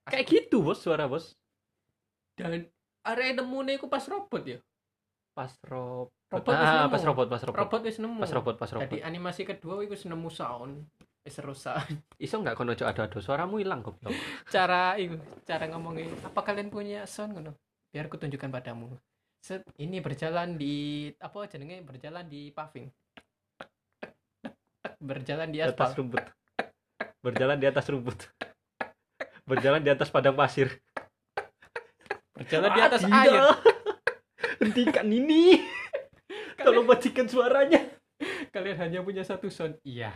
[0.06, 1.34] kayak gitu bos suara bos.
[2.38, 2.68] Dan
[3.02, 4.58] area nemune iku pas robot ya?
[5.34, 6.14] Pas robot.
[6.26, 6.90] Robot ah, nemu.
[6.90, 7.58] pas robot pas robot.
[7.60, 8.18] Robot wis nemu.
[8.22, 8.84] Pas robot pas robot.
[8.88, 10.86] Jadi animasi kedua iku wis nemu sound.
[11.26, 11.82] Wis rusak.
[12.24, 14.14] Iso nggak kono ada ada suaramu hilang goblok.
[14.54, 17.52] Cara itu cara ngomongnya apa kalian punya sound ngono?
[17.90, 18.90] Biar aku tunjukkan padamu.
[19.40, 21.82] Set, ini berjalan di apa jenenge?
[21.86, 22.90] Berjalan di paving.
[24.98, 26.02] Berjalan di atas aspal.
[26.02, 26.24] rumput.
[27.22, 28.18] Berjalan di atas rumput
[29.46, 30.82] berjalan di atas padang pasir
[32.37, 33.22] berjalan di atas tidak.
[33.24, 33.44] air
[34.61, 35.62] hentikan ini
[36.61, 37.87] tolong matikan suaranya
[38.50, 40.12] kalian hanya punya satu sound iya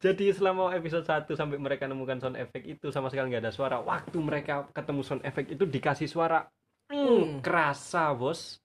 [0.00, 3.76] Jadi selama episode 1 sampai mereka nemukan sound effect itu sama sekali nggak ada suara.
[3.84, 6.48] Waktu mereka ketemu sound effect itu dikasih suara.
[6.88, 7.38] Hmm.
[7.44, 8.58] kerasa, Bos.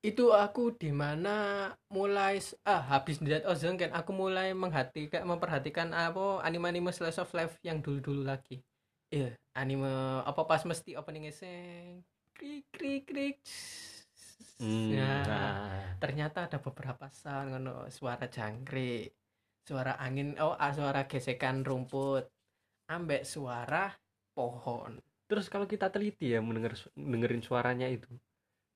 [0.00, 6.40] Itu aku di mana mulai ah habis Dead Ozone kan aku mulai menghatikan memperhatikan apa
[6.40, 8.64] anime-anime slice of life yang dulu-dulu lagi
[9.12, 12.00] iya anime apa pas mesti openingnya sing
[12.32, 13.36] krik krik krik
[14.60, 15.80] Hmm, Nah, nah.
[15.96, 19.08] ternyata ada beberapa sound ngono suara jangkrik
[19.64, 22.28] suara angin oh ah, suara gesekan rumput
[22.92, 23.88] ambek suara
[24.36, 28.10] pohon Terus kalau kita teliti ya mendengar dengerin suaranya itu.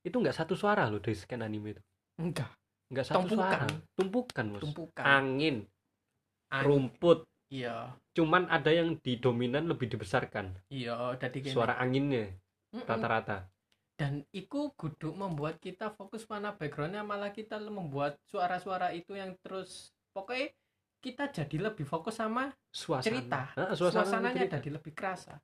[0.04, 1.82] Itu nggak satu suara loh dari scan anime itu.
[2.20, 2.50] enggak
[2.92, 3.66] Nggak satu Tumpukan.
[3.66, 3.66] suara.
[3.96, 4.60] Tumpukan, Bos.
[4.62, 5.56] tumpukan Angin,
[6.52, 6.64] Angin.
[6.66, 7.18] rumput.
[7.50, 12.30] iya Cuman ada yang di dominan lebih dibesarkan iya dari suara anginnya
[12.74, 12.86] Mm-mm.
[12.86, 13.48] rata-rata.
[13.94, 19.94] dan iku kudu membuat kita fokus mana backgroundnya malah kita membuat suara-suara itu yang terus
[20.10, 20.50] pokoknya
[20.98, 23.04] kita jadi lebih fokus sama Suasana.
[23.06, 24.56] cerita Nah, suasana suasananya cerita.
[24.58, 25.38] jadi lebih kerasa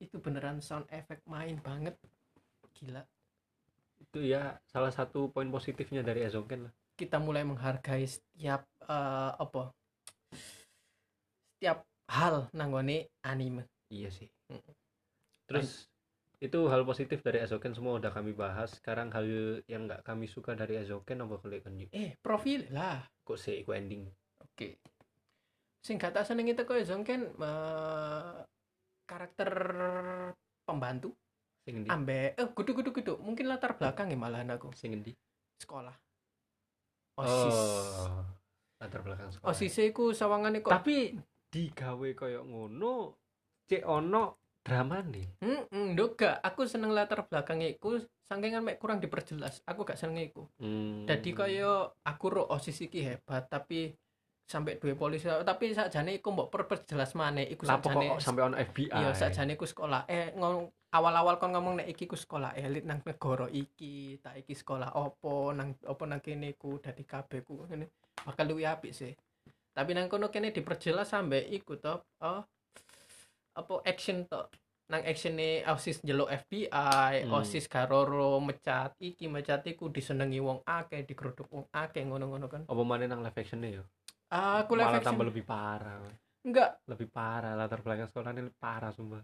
[0.00, 1.96] itu beneran sound effect main banget
[2.76, 3.00] gila
[4.00, 6.72] itu ya salah satu poin positifnya dari Ezoken lah.
[6.96, 9.70] Kita mulai menghargai setiap eh, apa?
[11.56, 13.68] Setiap hal nanggone anime.
[13.92, 14.28] Iya sih.
[15.46, 15.86] Terus
[16.40, 18.80] itu hal positif dari Ezoken semua udah kami bahas.
[18.80, 19.28] Sekarang hal
[19.68, 23.04] yang nggak kami suka dari Ezoken apa kalian kan eh profil lah.
[23.22, 24.08] Kok sih iku ending?
[24.40, 24.80] Oke.
[25.80, 28.36] Sing gak tak seneng itu kok kan eh,
[29.08, 29.50] karakter
[30.64, 31.19] pembantu
[31.70, 31.88] sing endi?
[31.94, 34.74] Ambek eh kudu kudu kudu mungkin latar belakang ya malahan aku.
[34.74, 35.14] Sing endi?
[35.62, 35.94] Sekolah.
[37.22, 37.54] Osis.
[37.54, 38.26] oh
[38.82, 39.54] latar belakang sekolah.
[39.54, 41.14] Osis iku sawangane kok tapi
[41.46, 43.14] digawe koyo ngono
[43.70, 46.42] cek ono drama nih hmm nduk gak.
[46.42, 48.02] Aku seneng latar belakangnya iku.
[48.26, 50.46] Saking mek kurang diperjelas aku gak seneng iku.
[50.58, 51.06] Hmm.
[51.06, 51.70] jadi kaya
[52.02, 53.94] aku ro osis iki hebat tapi
[54.50, 58.90] sampai dua polisi tapi sakjane iku mbok perjelas maneh iku sakjane kok sampai ono FBI
[58.90, 60.10] Iya, sakjane ku sekolah.
[60.10, 64.58] Eh ngomong awal-awal kon ngomong nek iki ku sekolah elit nang negara iki, tak iki
[64.58, 67.86] sekolah opo nang opo nang kene ku dadi kabeh ku ngene.
[68.26, 69.14] Bakal luwih apik sih.
[69.70, 71.94] Tapi nang kono kene diperjelas sampe iku to,
[72.26, 72.42] oh
[73.54, 74.50] apa action to.
[74.90, 77.38] Nang actione OSIS njeluk FBI, Hmm.
[77.38, 82.66] OSIS garoro mecat iki mecat iku disenengi wong akeh, digeruduk wong akeh ngono-ngono kan.
[82.66, 83.86] apa mana nang live actionnya yo
[84.30, 86.06] Aku live malah action tambah lebih parah.
[86.46, 86.78] Enggak.
[86.86, 89.22] Lebih parah latar belakang sekolah ini parah sumpah.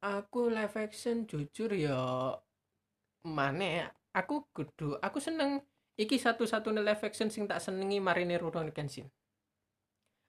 [0.00, 2.32] Aku live action jujur ya
[3.26, 5.58] mana aku kudu aku seneng.
[5.98, 9.10] Iki satu-satunya live action sing tak senengi Marine Rurouni Kenshin.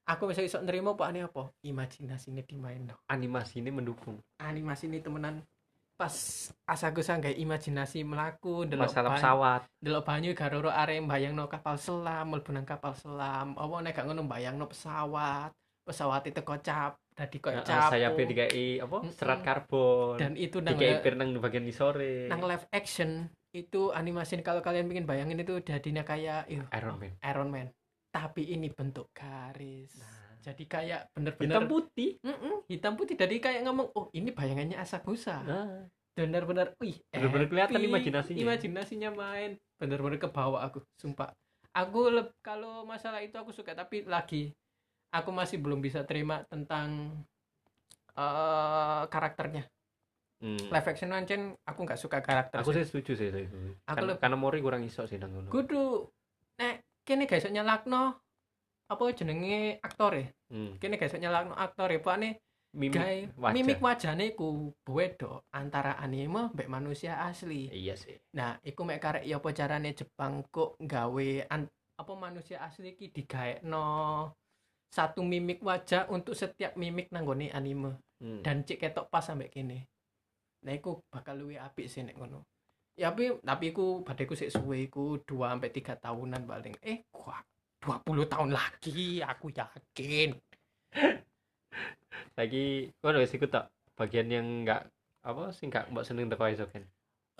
[0.09, 1.53] Aku bisa iso nerima pak ini apa?
[1.63, 2.99] Imajinasi ini dimain no.
[3.07, 4.17] animasi ini mendukung.
[4.41, 5.45] Animasi ini temenan
[6.01, 12.33] pas asaku sanggai imajinasi melaku delok masalah pesawat delok banyu garoro are bayangno kapal selam
[12.33, 13.53] mlebu nang kapal selam.
[13.53, 15.53] Apa nek gak ngono bayangno pesawat
[15.85, 18.97] pesawat itu kocap dadi Heeh, kocap sayapnya dikai apa?
[19.13, 20.17] Serat karbon.
[20.17, 25.05] Dan itu nang pir nang bagian isore nang live action itu animasi kalau kalian bikin
[25.05, 27.13] bayangin itu jadinya kayak Iron Man.
[27.21, 27.67] Iron Man.
[28.09, 32.10] Tapi ini bentuk garis jadi kayak hitam bener-bener putih.
[32.25, 33.15] Mm-mm, hitam putih.
[33.15, 35.45] Jadi kayak ngomong oh ini bayangannya Asakusa.
[35.45, 35.86] Ah,
[36.17, 38.41] bener-bener wih Bener-bener kelihatan imajinasinya.
[38.41, 39.51] imajinasinya main.
[39.77, 41.30] Bener-bener ke bawah aku sumpah.
[41.71, 42.10] Aku
[42.41, 44.51] kalau masalah itu aku suka tapi lagi
[45.13, 47.21] aku masih belum bisa terima tentang
[48.17, 49.63] eh karakternya.
[50.41, 50.58] Hmm.
[50.58, 52.82] live action ancen aku nggak suka karakter aku sih.
[52.82, 53.30] setuju sih
[53.86, 55.54] Aku Kan- karena Mori kurang iso sih nang ngono.
[55.54, 56.10] Kudu
[56.58, 58.17] nek kene gak iso nyalakno
[58.91, 60.25] apa jenenge aktor ya?
[60.51, 60.75] Hmm.
[60.75, 62.34] kene gak iso nyalakno aktor ya pak nih
[62.71, 63.56] mimik gawe wajah.
[63.56, 67.71] mimik wajahnya ku beda antara anime mbek manusia asli.
[67.71, 68.15] Iya sih.
[68.36, 73.12] Nah iku mek karek ya apa carane Jepang kok gawe an, apa manusia asli iki
[73.12, 73.88] digaekno
[74.91, 77.99] satu mimik wajah untuk setiap mimik nanggone anime.
[78.21, 78.45] Hmm.
[78.45, 79.89] dan cek ketok pas sampai kene.
[80.62, 82.45] Nah iku bakal luwih apik sih nek ngono.
[82.93, 86.75] Ya tapi tapi iku badeku sik suwe iku 2 sampai 3 tahunan paling.
[86.86, 87.41] Eh wah
[87.82, 90.30] 20 tahun lagi aku yakin.
[92.39, 93.65] Lagi kau udah ikut tak?
[93.98, 94.88] Bagian yang enggak
[95.22, 96.82] apa sih enggak mbak seneng teko Isoken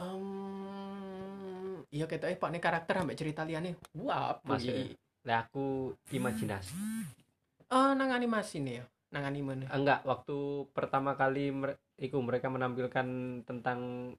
[0.02, 4.94] Em, iya ketoknya pak nih karakter ambek cerita liane wah iki?
[5.26, 6.74] lah aku imajinasi.
[7.70, 8.86] Oh nang animasi nih ya?
[9.14, 14.14] Nang anime nih enggak waktu pertama kali mere- iku mereka menampilkan tentang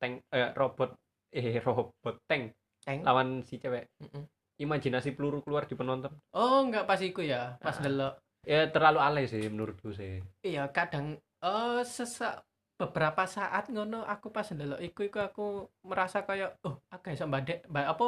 [0.00, 0.96] tank eh, robot
[1.32, 3.04] eh robot tank Tank?
[3.04, 3.88] lawan si cewek.
[4.00, 4.24] Mm-mm.
[4.60, 6.12] Imajinasi peluru keluar di penonton.
[6.36, 7.82] Oh enggak pas iku ya pas Ah.
[7.82, 10.20] delok ya terlalu alay sih menurutku sih.
[10.44, 12.44] Iya kadang eh sesak
[12.76, 15.46] beberapa saat ngono aku pas ndelok iku iku aku
[15.84, 18.06] merasa kayak oh agak iso mbadek mbak apa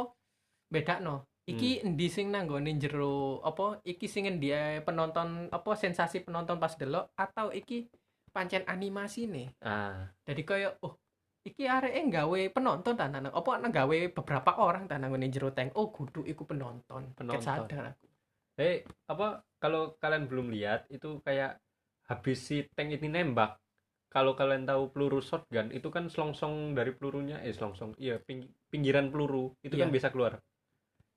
[0.72, 6.24] beda no iki endi sing nanggone jero apa iki sing endi ae penonton apa sensasi
[6.24, 7.88] penonton pas delok atau iki
[8.32, 9.52] pancen animasi nih.
[9.60, 10.08] Ah.
[10.24, 10.96] Jadi kayak oh
[11.42, 15.90] iki areke nggawe penonton ta nang apa nggawe beberapa orang ta nang jero tank oh
[15.90, 17.42] kudu iku penonton Penonton.
[17.42, 18.06] Ket sadar aku
[18.60, 21.58] eh apa kalau kalian belum lihat itu kayak
[22.06, 23.58] habis si tank ini nembak
[24.12, 29.08] kalau kalian tahu peluru shotgun itu kan selongsong dari pelurunya eh selongsong iya ping- pinggiran
[29.08, 29.96] peluru itu kan Iya.
[29.96, 30.36] bisa keluar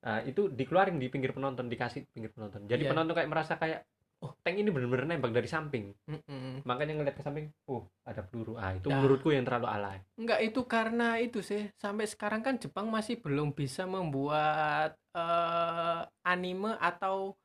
[0.06, 2.92] nah itu dikeluarin di pinggir penonton dikasih di pinggir penonton jadi Iya.
[2.96, 3.84] penonton kayak merasa kayak
[4.24, 5.92] oh tank ini bener-bener nembak dari samping.
[6.08, 6.64] Mm-mm.
[6.64, 8.56] makanya ngeliat ke samping oh ada peluru.
[8.56, 9.02] Ah itu Nah.
[9.02, 9.98] menurutku yang terlalu alay.
[10.16, 11.68] Enggak itu karena itu sih.
[11.76, 17.36] Sampai sekarang kan Jepang masih belum bisa membuat eh, anime atau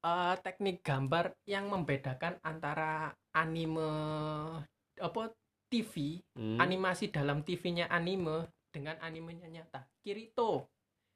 [0.00, 3.88] eh, teknik gambar yang membedakan antara anime
[4.94, 5.22] apa
[5.66, 6.58] TV Hmm.
[6.60, 9.86] animasi dalam TV-nya anime dengan animenya nyata.
[9.98, 10.70] Kirito.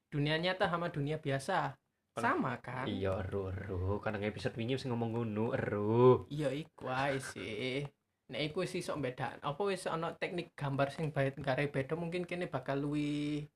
[0.08, 1.76] Dunia nyata sama dunia biasa
[2.20, 2.84] sama kan?
[2.84, 4.02] Iya eru eru.
[4.02, 6.26] Kadang episode wingi sing ngomong ngono eru.
[6.28, 7.86] Iya iku ae sih.
[8.28, 12.28] Nek iku sih sok beda apa wis ana teknik gambar sing bae gare beda mungkin
[12.28, 13.48] kene bakal luwih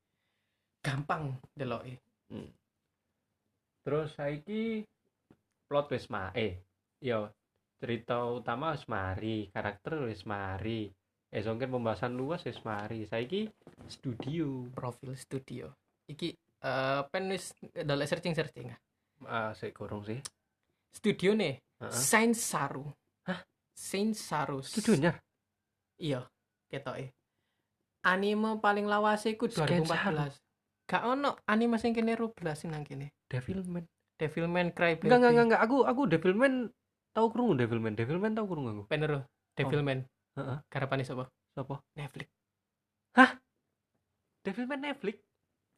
[0.81, 2.01] gampang deloke
[3.85, 4.83] terus saiki
[5.69, 6.65] plot wis ma eh
[7.05, 7.29] iya
[7.83, 10.87] cerita utama wis mari karakter wis mari.
[11.35, 13.03] Eh songken pembahasan luas wis mari.
[13.03, 13.51] Saiki
[13.91, 14.71] studio.
[14.71, 15.67] Profil studio.
[16.07, 16.31] Iki
[16.63, 18.71] eh pen wis delok searching searching
[19.27, 20.19] ah sik gorong sih.
[20.95, 21.91] Studio nih Heeh.
[21.91, 22.87] Saint Saru.
[23.27, 23.43] Hah?
[23.75, 24.63] Saint Saru.
[24.63, 25.19] Studionya
[25.99, 26.27] iya
[26.71, 27.11] ketoke.
[28.07, 30.39] Anime paling lawas iku Saint 2014
[30.91, 33.11] gak ono anime sing kene 12 sing nang kene.
[33.27, 33.87] Devilman.
[34.21, 35.63] Devilman Crybaby enggak enggak enggak enggak.
[35.67, 36.71] Aku aku Devilman
[37.11, 37.99] tahu krungu Devilman.
[37.99, 38.83] Devilman tahu krungu aku.
[38.87, 39.27] Penero
[39.59, 40.07] Devilman.
[40.39, 40.59] Heeh.
[40.71, 41.27] garapane sapa?
[41.55, 41.83] Siapa?
[41.99, 42.29] Netflix.
[44.43, 45.23] Devilman Netflix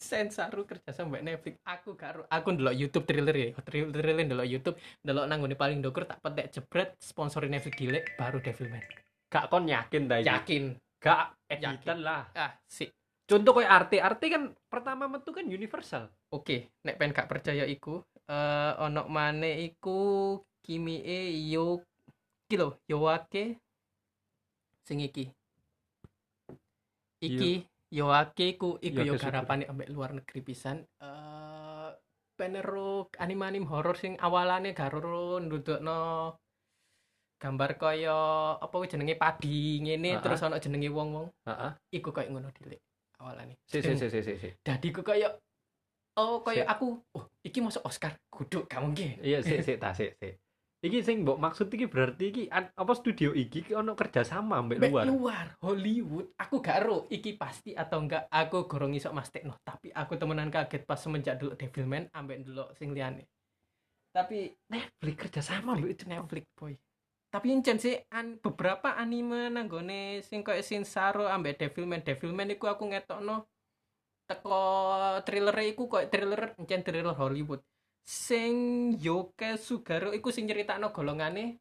[0.05, 3.49] Sensaru kerja sama Mbak Netflix aku gak ro- aku ndelok YouTube trailer ya.
[3.65, 4.77] Trailer trailer ndelok YouTube.
[5.01, 8.85] Ndelok nang ngone paling ndokur tak petek jebret sponsorin Netflix gile baru Devilman
[9.33, 10.23] gak kon yakin iki?
[10.29, 10.65] Yakin.
[11.03, 11.75] Gak Yakin.
[11.75, 12.23] editan lah.
[12.39, 12.87] Ah sih
[13.27, 13.97] contoh kayak arti.
[13.99, 16.07] Arti kan pertama metu kan universal.
[16.31, 21.81] Oke nek pen gak percaya iku eh ono mane iku Kimi e yo
[22.49, 23.59] kilo Yoake
[24.85, 25.29] sing iki.
[27.21, 27.53] Iki
[27.95, 30.83] Yoake ku iku yo garapane ambek luar negeri pisan.
[30.99, 31.91] Eh
[32.35, 36.35] penero anime anime horor sing awalane garo ndudukno
[37.39, 38.19] gambar kaya
[38.59, 41.31] apa jenenge padi ngene terus ono jenenge wong-wong.
[41.47, 41.71] Heeh.
[41.95, 42.83] Iku koyo ngono dhisik
[43.23, 43.63] awalane.
[43.71, 44.51] Si si si si si si.
[44.67, 45.31] dadi ku kaya
[46.19, 46.73] oh kaya Sik.
[46.75, 49.23] aku oh iki masuk Oscar kudu gak mungkin.
[49.23, 50.44] Iya sik sik ta sik sik
[50.85, 54.85] iki sing mbok maksud iki berarti iki apa studio iki ki ono kerja sama mbek
[54.85, 55.05] luar?
[55.09, 56.37] luar Hollywood.
[56.37, 60.85] Aku gak ero iki pasti atau enggak aku gorong iso mastekno tapi aku temenan kaget
[60.85, 63.25] pas semenjak dulu Devilman ambek dulu sing liyane.
[64.13, 66.77] Tapi Netflix kerja sama mbek itu Netflix boy.
[67.33, 72.93] Tapi encen sih an, beberapa anime nanggone sing koyo Shinsaro ambek Devilman Devilman iku aku
[72.93, 73.49] ngetokno
[74.29, 74.61] teko
[75.25, 77.65] thriller iku koyo thriller encen thriller Hollywood
[78.05, 78.55] sing
[79.01, 81.57] Yoke Sugaro iku sing nyeritakno golongane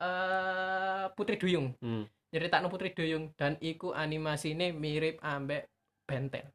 [0.00, 1.72] eh Putri Duyung.
[1.80, 2.04] Hmm.
[2.30, 5.66] nyeritakno Putri Duyung dan iku animasine mirip ambek
[6.06, 6.46] Benten.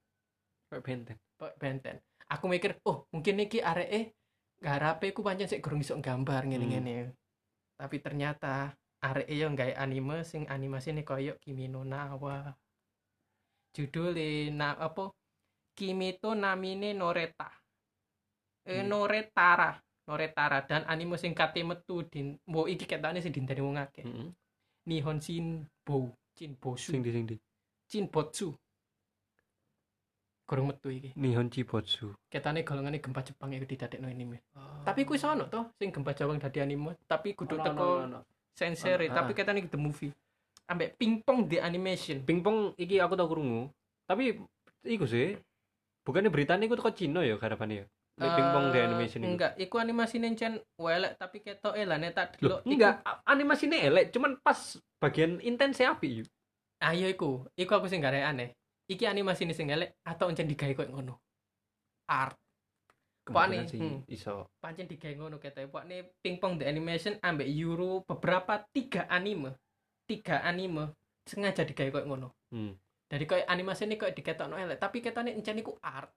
[0.71, 1.17] Kayak benten?
[1.35, 1.95] Kayak Benten?
[2.31, 4.15] Aku mikir oh mungkin iki areke
[4.61, 7.11] garape ku pancen sik gurung iso gambar ngene-ngene.
[7.75, 8.71] Tapi ternyata
[9.03, 12.55] areke yo gawe anime sing animasine koyo Kimi no Nawa.
[13.75, 15.11] Judule na apa?
[15.75, 17.64] Kimi to namine Noreta
[18.65, 18.89] eh Hmm.
[18.89, 24.06] Noretara Noretara dan anime sing kate metu din mbok iki ketane sing dinteni wong akeh.
[24.06, 24.30] Heeh.
[24.86, 27.36] Nihon Shinbo, Shinbosu, Sing di sing di.
[27.89, 28.54] Shinbotsu.
[30.45, 31.10] Kurang metu iki.
[31.17, 32.13] Nihon Chibotsu.
[32.30, 34.45] Ketane golongane gempa Jepang iku didadekno anime.
[34.86, 38.21] Tapi kuwi sono to sing gempa Jepang dadi anime, tapi kudu teko
[38.54, 39.38] sensere, Ono, tapi ah.
[39.41, 40.13] ketane iki the movie.
[40.69, 42.21] Ambek pingpong the animation.
[42.21, 43.73] Pingpong iki aku tau krungu.
[44.06, 44.38] Tapi
[44.86, 45.34] iku sih.
[46.06, 47.86] Bukannya beritanya iku teko Cina ya garapane ya.
[48.15, 49.28] Lek pingpong the Eh, animation iku.
[49.28, 52.71] Enggak, iku animasi nencen welek tapi ketok elane tak Loh, delok.
[52.71, 56.23] enggak, a- animasinya elek, cuman pas bagian intensnya api.
[56.23, 56.28] yuk.
[56.80, 58.56] Ah iya iku, iku aku sing gak aneh.
[58.88, 61.19] Iki animasi sing elek atau encen digawe koyo ngono.
[62.08, 62.38] Art,
[63.25, 64.06] nih, sih hmm.
[64.06, 64.45] iso.
[64.62, 65.65] pancen digawe ngono kete.
[65.65, 69.58] Pokoknya pingpong the animation ambek Euro beberapa tiga anime.
[70.06, 70.93] Tiga anime
[71.25, 72.30] sengaja digawe koyo ngono.
[72.54, 72.78] Hmm.
[73.10, 76.13] Dari koyo animasi ini koyo diketokno elek, tapi ketane encen iku art.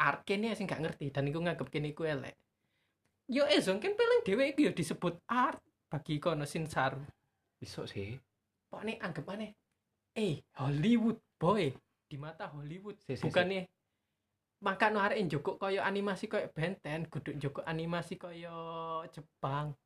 [0.00, 2.34] Art kene sing gak ngerti dan iku nganggep kene iku elek.
[3.30, 7.00] Yo Ezon kan paling dhewe iku yo disebut art bagi kono Shinsaru.
[7.62, 8.18] Iso sih.
[8.68, 9.54] Pokoknya anggap aneh.
[10.14, 11.70] Eh, Hollywood boy.
[12.04, 12.98] Di mata Hollywood.
[13.00, 13.24] Si, si, si.
[13.24, 13.64] Bukannya
[14.64, 18.56] maka no arek njoko koyo animasi koyo Benten, kudu njoko animasi koyo
[19.12, 19.76] Jepang.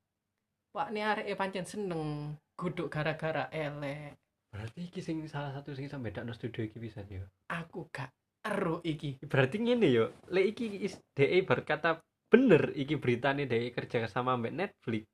[0.70, 4.14] Pak ini arek pancen seneng, kudu gara-gara elek.
[4.54, 7.26] Berarti iki sing salah satu sing sampe dakno studio iki bisa ya.
[7.50, 8.14] Aku gak
[8.44, 9.18] ero iki.
[9.24, 11.98] Berarti ngene yo, lek iki DE berkata
[12.28, 15.04] bener iki beritane DE kerja sama mbek Netflix.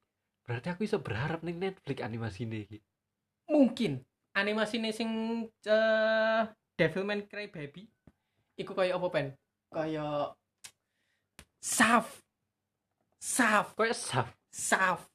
[0.45, 2.79] Berarti aku iso berharap ning Netflix animasine iki.
[3.49, 4.01] Mungkin
[4.37, 5.09] animasi sing
[5.65, 6.43] eh
[6.75, 7.87] Devilman Crybaby
[8.59, 9.27] iku koyo apa pen?
[9.71, 10.35] Koyo
[11.63, 12.21] Saf.
[13.17, 13.73] Saf.
[13.73, 14.29] Kayak saf.
[14.53, 15.14] Saf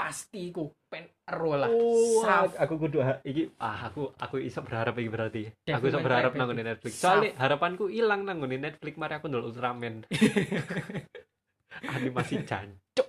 [0.00, 4.96] pasti iku pen ero lah Oh, Saf aku kudu iki ah aku aku iso berharap
[4.96, 5.42] iki berarti.
[5.68, 6.96] aku iso berharap nang Netflix.
[6.96, 10.08] Soalnya harapanku ilang nang Netflix mari aku ndelok Ultraman.
[12.00, 13.08] Animasi jancuk.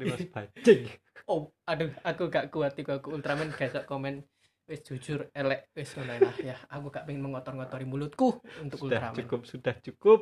[0.00, 0.88] Animasi bajing.
[1.28, 4.24] oh aduh aku gak kuat iku aku Ultraman gak komen
[4.64, 9.40] wis jujur elek wis lah ya aku gak pengen mengotor-ngotori mulutku untuk Sudah Ultraman cukup,
[9.44, 10.20] sudah cukup.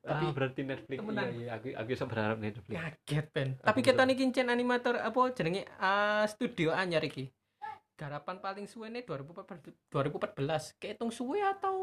[0.00, 1.28] Tapi ah, berarti Netflix temenan.
[1.28, 2.72] iya, iya, aku aku iso berharap Netflix.
[2.72, 7.28] kaget pen Aku tapi kita nih kincen animator apa jenenge ah, studio anyar iki
[7.94, 11.76] garapan paling suwe nih 2014 2014 kehitung suwe atau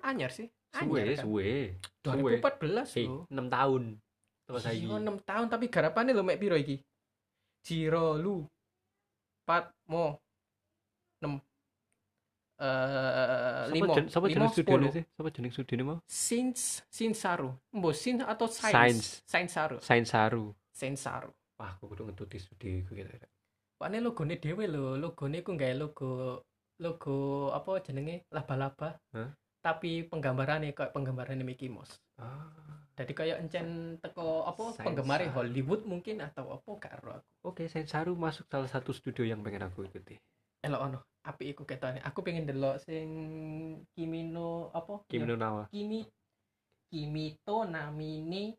[0.00, 1.24] anyar sih Suwe, anyar kan?
[1.26, 1.54] suwe.
[2.00, 3.82] 2014 Eh, loh 6 tahun.
[4.44, 4.86] Terus Iya, saiki.
[4.86, 6.78] 6 tahun tapi garapannya lo mek piro iki?
[7.60, 8.46] Jiro lu
[9.42, 10.22] 4 mo
[11.18, 11.42] 6
[12.54, 15.04] eh Sapa 5 jen- Sapa jenis studio sih?
[15.10, 15.98] Sapa jenis studio mau?
[16.06, 17.50] Sins Sinsaru.
[17.72, 18.72] Mbok Sin atau Science.
[18.72, 19.06] Science?
[19.26, 19.76] Sainsaru.
[19.80, 20.44] Sains Saru.
[20.70, 21.30] Sainsaru.
[21.54, 23.10] Wah, aku kudu ngetuti studio iku gitu.
[23.74, 26.42] Pakne logone dhewe lho, logone ku gawe logo
[26.78, 27.16] logo
[27.50, 28.98] apa jenenge laba-laba.
[29.14, 29.30] Hah?
[29.60, 31.98] Tapi penggambarannya kayak penggambarannya Mickey Mouse.
[32.18, 32.50] Ah.
[32.94, 34.86] Jadi kayak encen teko apa Sainsaru.
[34.86, 37.28] penggemarnya Hollywood mungkin atau apa gak ero aku.
[37.50, 40.14] Oke, Sains Saru masuk salah satu studio yang pengen aku ikuti.
[40.64, 43.08] Elok ono api iku ketane aku pengen delok sing
[43.96, 45.04] Kimi no apa?
[45.08, 45.64] Kimi no Nawa.
[45.72, 46.04] Kimi
[46.92, 48.52] Kimi to Namini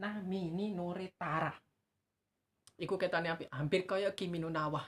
[0.00, 1.52] Namini Noretara
[2.78, 3.44] iku ketane api.
[3.52, 4.84] Hampir kaya Kimi no Nawa.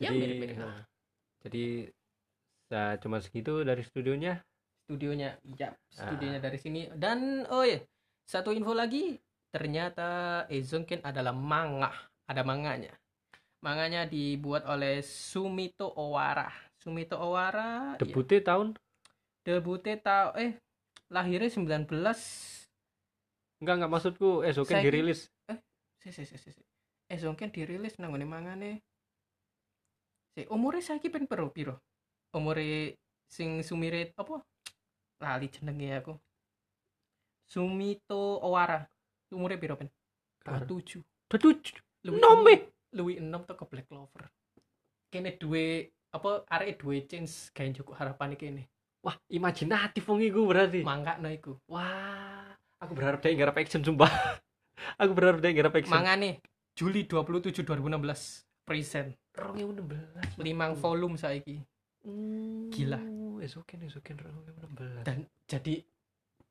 [0.00, 0.64] Ya Jadi, mirip-mirip lah.
[0.64, 0.80] nah,
[1.44, 1.64] jadi
[2.72, 4.40] ya, cuma segitu dari studionya.
[4.90, 6.44] studionya ya studionya Ah.
[6.50, 6.90] dari sini.
[6.98, 7.78] Dan oh ya
[8.26, 9.16] satu info lagi.
[9.50, 11.90] Ternyata Ezonken adalah manga.
[12.30, 12.94] Ada manganya
[13.60, 16.48] manganya dibuat oleh Sumito Owara.
[16.80, 18.68] Sumito Owara ya, Debutnya tahun?
[19.44, 20.56] Debutnya tau eh
[21.12, 21.88] lahirnya 19
[23.60, 25.28] enggak enggak maksudku eh Soken Saiki- dirilis.
[26.00, 26.62] Si si si si si.
[27.12, 28.70] Eh Zonken dirilis nang ngene mangane.
[30.32, 31.76] Si umure saiki pen piro piro?
[32.32, 32.96] Umure
[33.28, 34.40] sing sumire apa?
[35.20, 36.16] Lali jenenge aku.
[37.44, 38.80] Sumito Owara.
[39.34, 39.92] Umure piro pen?
[40.48, 41.04] 27
[42.00, 42.98] Duduk luwih nome.
[42.98, 44.26] luwih 6 toko Black Clover
[45.10, 48.64] kene duwe apa arek duwe chance gawe cukup harapan kene
[49.00, 50.84] Wah, imajinatif wong iku berarti.
[50.84, 54.12] mangga no iku Wah, aku berharap dia ngarep action sumpah.
[55.00, 55.96] aku berharap dia ngarep action.
[55.96, 56.44] mangane
[56.76, 60.36] Juli 27 2016 present 2016.
[60.36, 61.64] 5 volume saiki
[62.70, 63.00] Gila.
[63.40, 65.00] Esoken esoken 2016.
[65.00, 65.80] dan jadi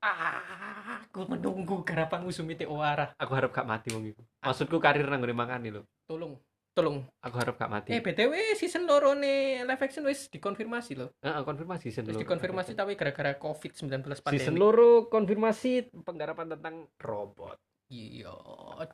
[0.02, 0.69] ah,
[1.10, 4.22] aku menunggu garapan Usumite Owara Aku harap gak mati wong iku.
[4.40, 5.82] Maksudku karir nang ngene mangane lho.
[6.06, 6.38] tolong
[6.70, 7.90] tolong Aku harap gak mati.
[7.90, 12.22] eh btw season loro nih live action wis dikonfirmasi loh Heeh, konfirmasi season wis loro.
[12.22, 17.58] dikonfirmasi tapi gara-gara covid 19 pandemi Season loro konfirmasi penggarapan tentang robot.
[17.90, 18.30] iya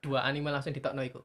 [0.01, 1.21] dua anime langsung ditokno iku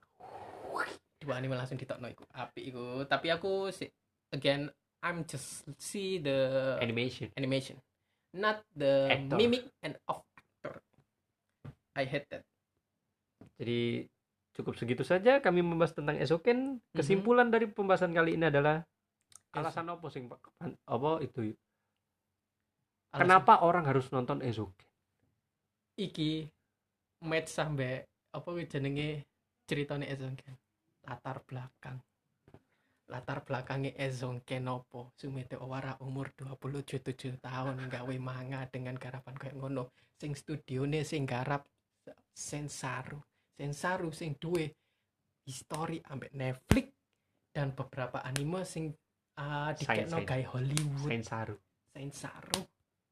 [1.17, 3.87] dua anime langsung ditokno iku api iku tapi aku si
[4.29, 4.67] again
[4.99, 7.31] I'm just see the Animation.
[7.33, 7.79] animation
[8.31, 9.39] not the Actor.
[9.39, 10.19] mimic and of
[11.93, 12.43] I hate that.
[13.57, 14.07] Jadi
[14.51, 16.79] cukup segitu saja kami membahas tentang Esoken.
[16.91, 18.83] Kesimpulan dari pembahasan kali ini adalah
[19.51, 21.51] alasan apa sing apa itu?
[23.11, 24.87] Alasan- Kenapa orang harus nonton Esoken?
[25.91, 26.47] iki
[27.21, 29.27] match sampai apa jenenge
[29.67, 30.55] ceritane Ezonken
[31.03, 31.99] latar belakang.
[33.11, 39.91] Latar belakangnya Ezonken opo Sumete Owara umur 27 tahun gawe manga dengan garapan kayak ngono.
[40.17, 41.67] Sing studione sing garap
[42.32, 43.20] Sensaru
[43.53, 44.72] Sensaru sing duwe
[45.45, 46.88] history ambek Netflix
[47.51, 48.93] dan beberapa anime sing
[49.38, 51.09] uh, dikekno Sains- gawe Hollywood.
[51.12, 51.55] Sensaru.
[51.91, 52.62] Sensaru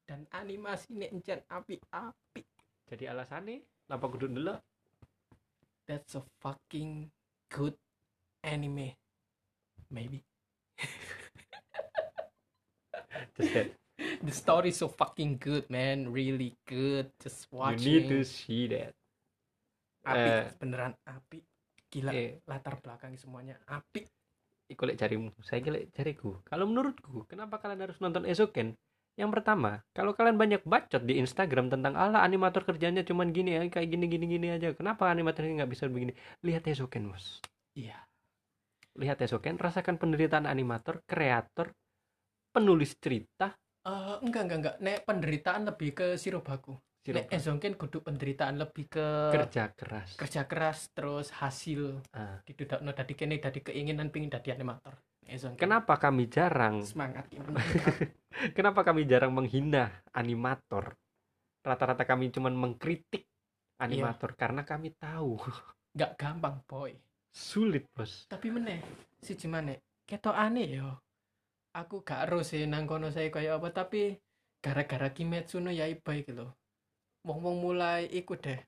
[0.07, 2.41] dan animasi encen api-api
[2.89, 4.55] Jadi alasannya kenapa kudu dulu?
[5.85, 7.09] that's a fucking
[7.49, 7.73] good
[8.41, 8.93] anime.
[9.89, 10.21] Maybe.
[13.35, 13.69] Just that
[14.23, 18.93] the story so fucking good man really good just you watching need to see that.
[20.07, 21.37] api eh, beneran api
[21.89, 24.05] gila Eh, latar belakang semuanya api
[24.69, 26.37] iku lek jarimu, saya lek jariku.
[26.45, 28.77] Kalau menurutku, kenapa kalian harus nonton Esoken?
[29.17, 33.61] Yang pertama, kalau kalian banyak bacot di Instagram tentang ala animator kerjanya cuman gini ya,
[33.67, 34.71] kayak gini gini gini aja.
[34.77, 36.15] Kenapa animatornya nggak bisa begini?
[36.45, 37.41] Lihat Esoken, Bos.
[37.75, 37.99] iya
[38.95, 41.73] Lihat Esoken, rasakan penderitaan animator, kreator,
[42.53, 47.31] penulis cerita, Eh, enggak enggak enggak nek penderitaan lebih ke Sirobaku nek Siroba.
[47.31, 50.13] Ezonken kudu penderitaan lebih ke kerja keras.
[50.13, 52.43] kerja keras terus hasil Ah.
[52.43, 57.31] didudakno dadi kene dadi keinginan pingin dadi animator Ezonken Kenapa kami jarang semangat.
[58.57, 60.93] Kenapa kami jarang menghina animator?
[61.59, 63.25] Rata-rata kami cuman mengkritik
[63.79, 65.39] animator karena kami tahu
[65.95, 66.91] nggak gampang boy
[67.29, 68.27] sulit, Bos.
[68.27, 68.83] tapi meneh
[69.17, 69.71] si gimana
[70.03, 70.99] ketok aneh yo
[71.71, 74.17] aku gak ero sih nang kono saya kayak apa tapi
[74.59, 76.49] gara-gara Kimetsu no Yaiba iki lho.
[77.23, 78.59] Wong-wong mulai ikut deh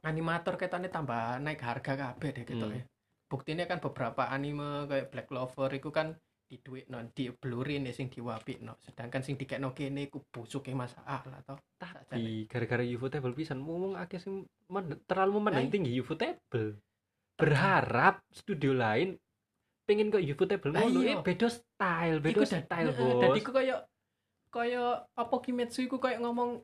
[0.00, 2.76] animator ketane tambah naik harga kabeh deh gitu Hmm.
[2.78, 2.82] ya.
[3.30, 6.16] Buktinya kan beberapa anime kayak Black Clover itu kan
[6.50, 10.74] di duit no di blurin ya sing diwapi no sedangkan sing dikekno kene iku busuke
[10.74, 16.82] masalah toh Tapi gara-gara Ufotable pisan ngomong akeh sing men- terlalu memandang tinggi Ufotable.
[17.38, 19.14] Berharap studio lain
[19.84, 21.18] pengen kok Ufotable Lah, ngono iya.
[21.18, 23.18] eh beda style, beda style, Bos.
[23.22, 23.80] dadi ku kayak
[24.50, 26.62] kayak apa Kimetsu iku kayak ngomong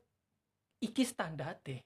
[0.79, 1.79] iki standar deh.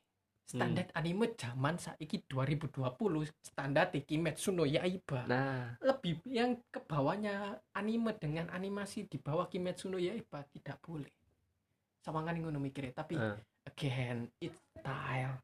[0.46, 1.00] Standar Hmm.
[1.00, 5.24] anime zaman saiki 2020 standar Kimetsu no Yaiba.
[5.24, 11.08] Nah, lebih yang ke bawahnya anime dengan animasi di bawah Kimetsu no Yaiba tidak boleh.
[12.04, 15.40] Sawangan ngono mikirnya tapi eh, again it's style.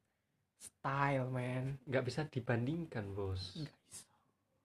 [0.58, 1.78] Style man.
[1.86, 3.62] Nggak bisa dibandingkan, Bos.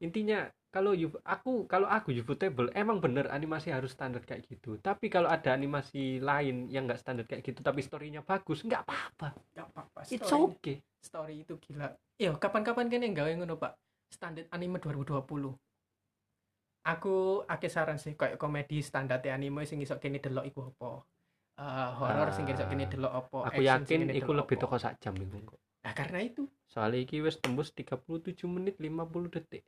[0.02, 4.80] Intinya kalau Uf- aku kalau aku Ufotable emang bener animasi harus standar kayak gitu.
[4.80, 9.28] Tapi kalau ada animasi lain yang nggak standar kayak gitu tapi storynya bagus nggak apa-apa.
[9.54, 9.98] Nggak apa-apa.
[10.08, 10.80] It's okay.
[11.04, 11.92] story itu gila.
[12.16, 13.78] Iya kapan-kapan kene gawe ngono pak.
[14.10, 15.22] Standar anime 2020
[16.82, 20.90] aku akeh saran sih kayak komedi standar anime sing iso kene delok iku apa.
[21.62, 25.54] Eh, horor sing iso kene delok apa aku yakin iku lebih toko sak jam iku
[25.82, 26.46] nah karena itu.
[26.70, 29.66] Soalnya iki wis tembus 37 menit 50 detik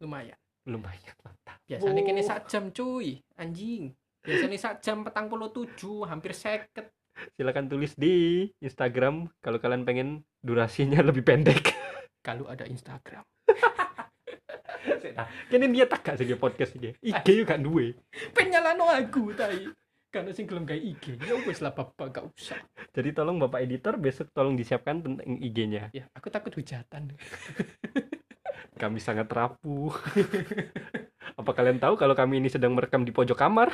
[0.00, 0.36] lumayan.
[0.66, 1.58] Lumayan mantap.
[1.64, 2.28] Biasanya kene Wow.
[2.28, 3.22] sak jam cuy.
[3.38, 3.94] Anjing.
[4.20, 6.90] Biasanya sak jam petang puluh tujuh hampir seket.
[7.38, 10.08] Silakan tulis di Instagram kalau kalian pengen
[10.44, 11.72] durasinya lebih pendek.
[12.26, 13.22] Kalau ada Instagram.
[15.46, 16.90] Kini dia tak gak sih dia podcast ini?
[16.98, 17.94] IG juga duwe.
[18.34, 19.70] Penyalano aku tai.
[20.10, 22.58] Karena sing gelem gawe IG ya wis lah bapak gak usah.
[22.90, 27.12] Jadi tolong bapak editor besok tolong disiapkan tentang IG-nya ya aku takut hujatan
[28.76, 29.92] kami sangat rapuh.
[31.40, 33.72] Apa kalian tahu kalau kami ini sedang merekam di pojok kamar?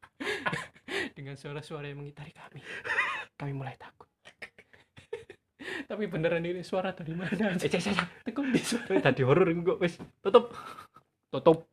[1.16, 2.60] Dengan suara-suara yang mengitari kami.
[3.40, 4.08] Kami mulai takut.
[5.90, 7.56] Tapi beneran ini suara dari mana?
[7.56, 8.08] Eh cek cek cek.
[8.28, 9.00] tekun di suara.
[9.00, 9.96] Tadi horor kok wes.
[10.20, 10.52] Tutup.
[11.32, 11.64] Tutup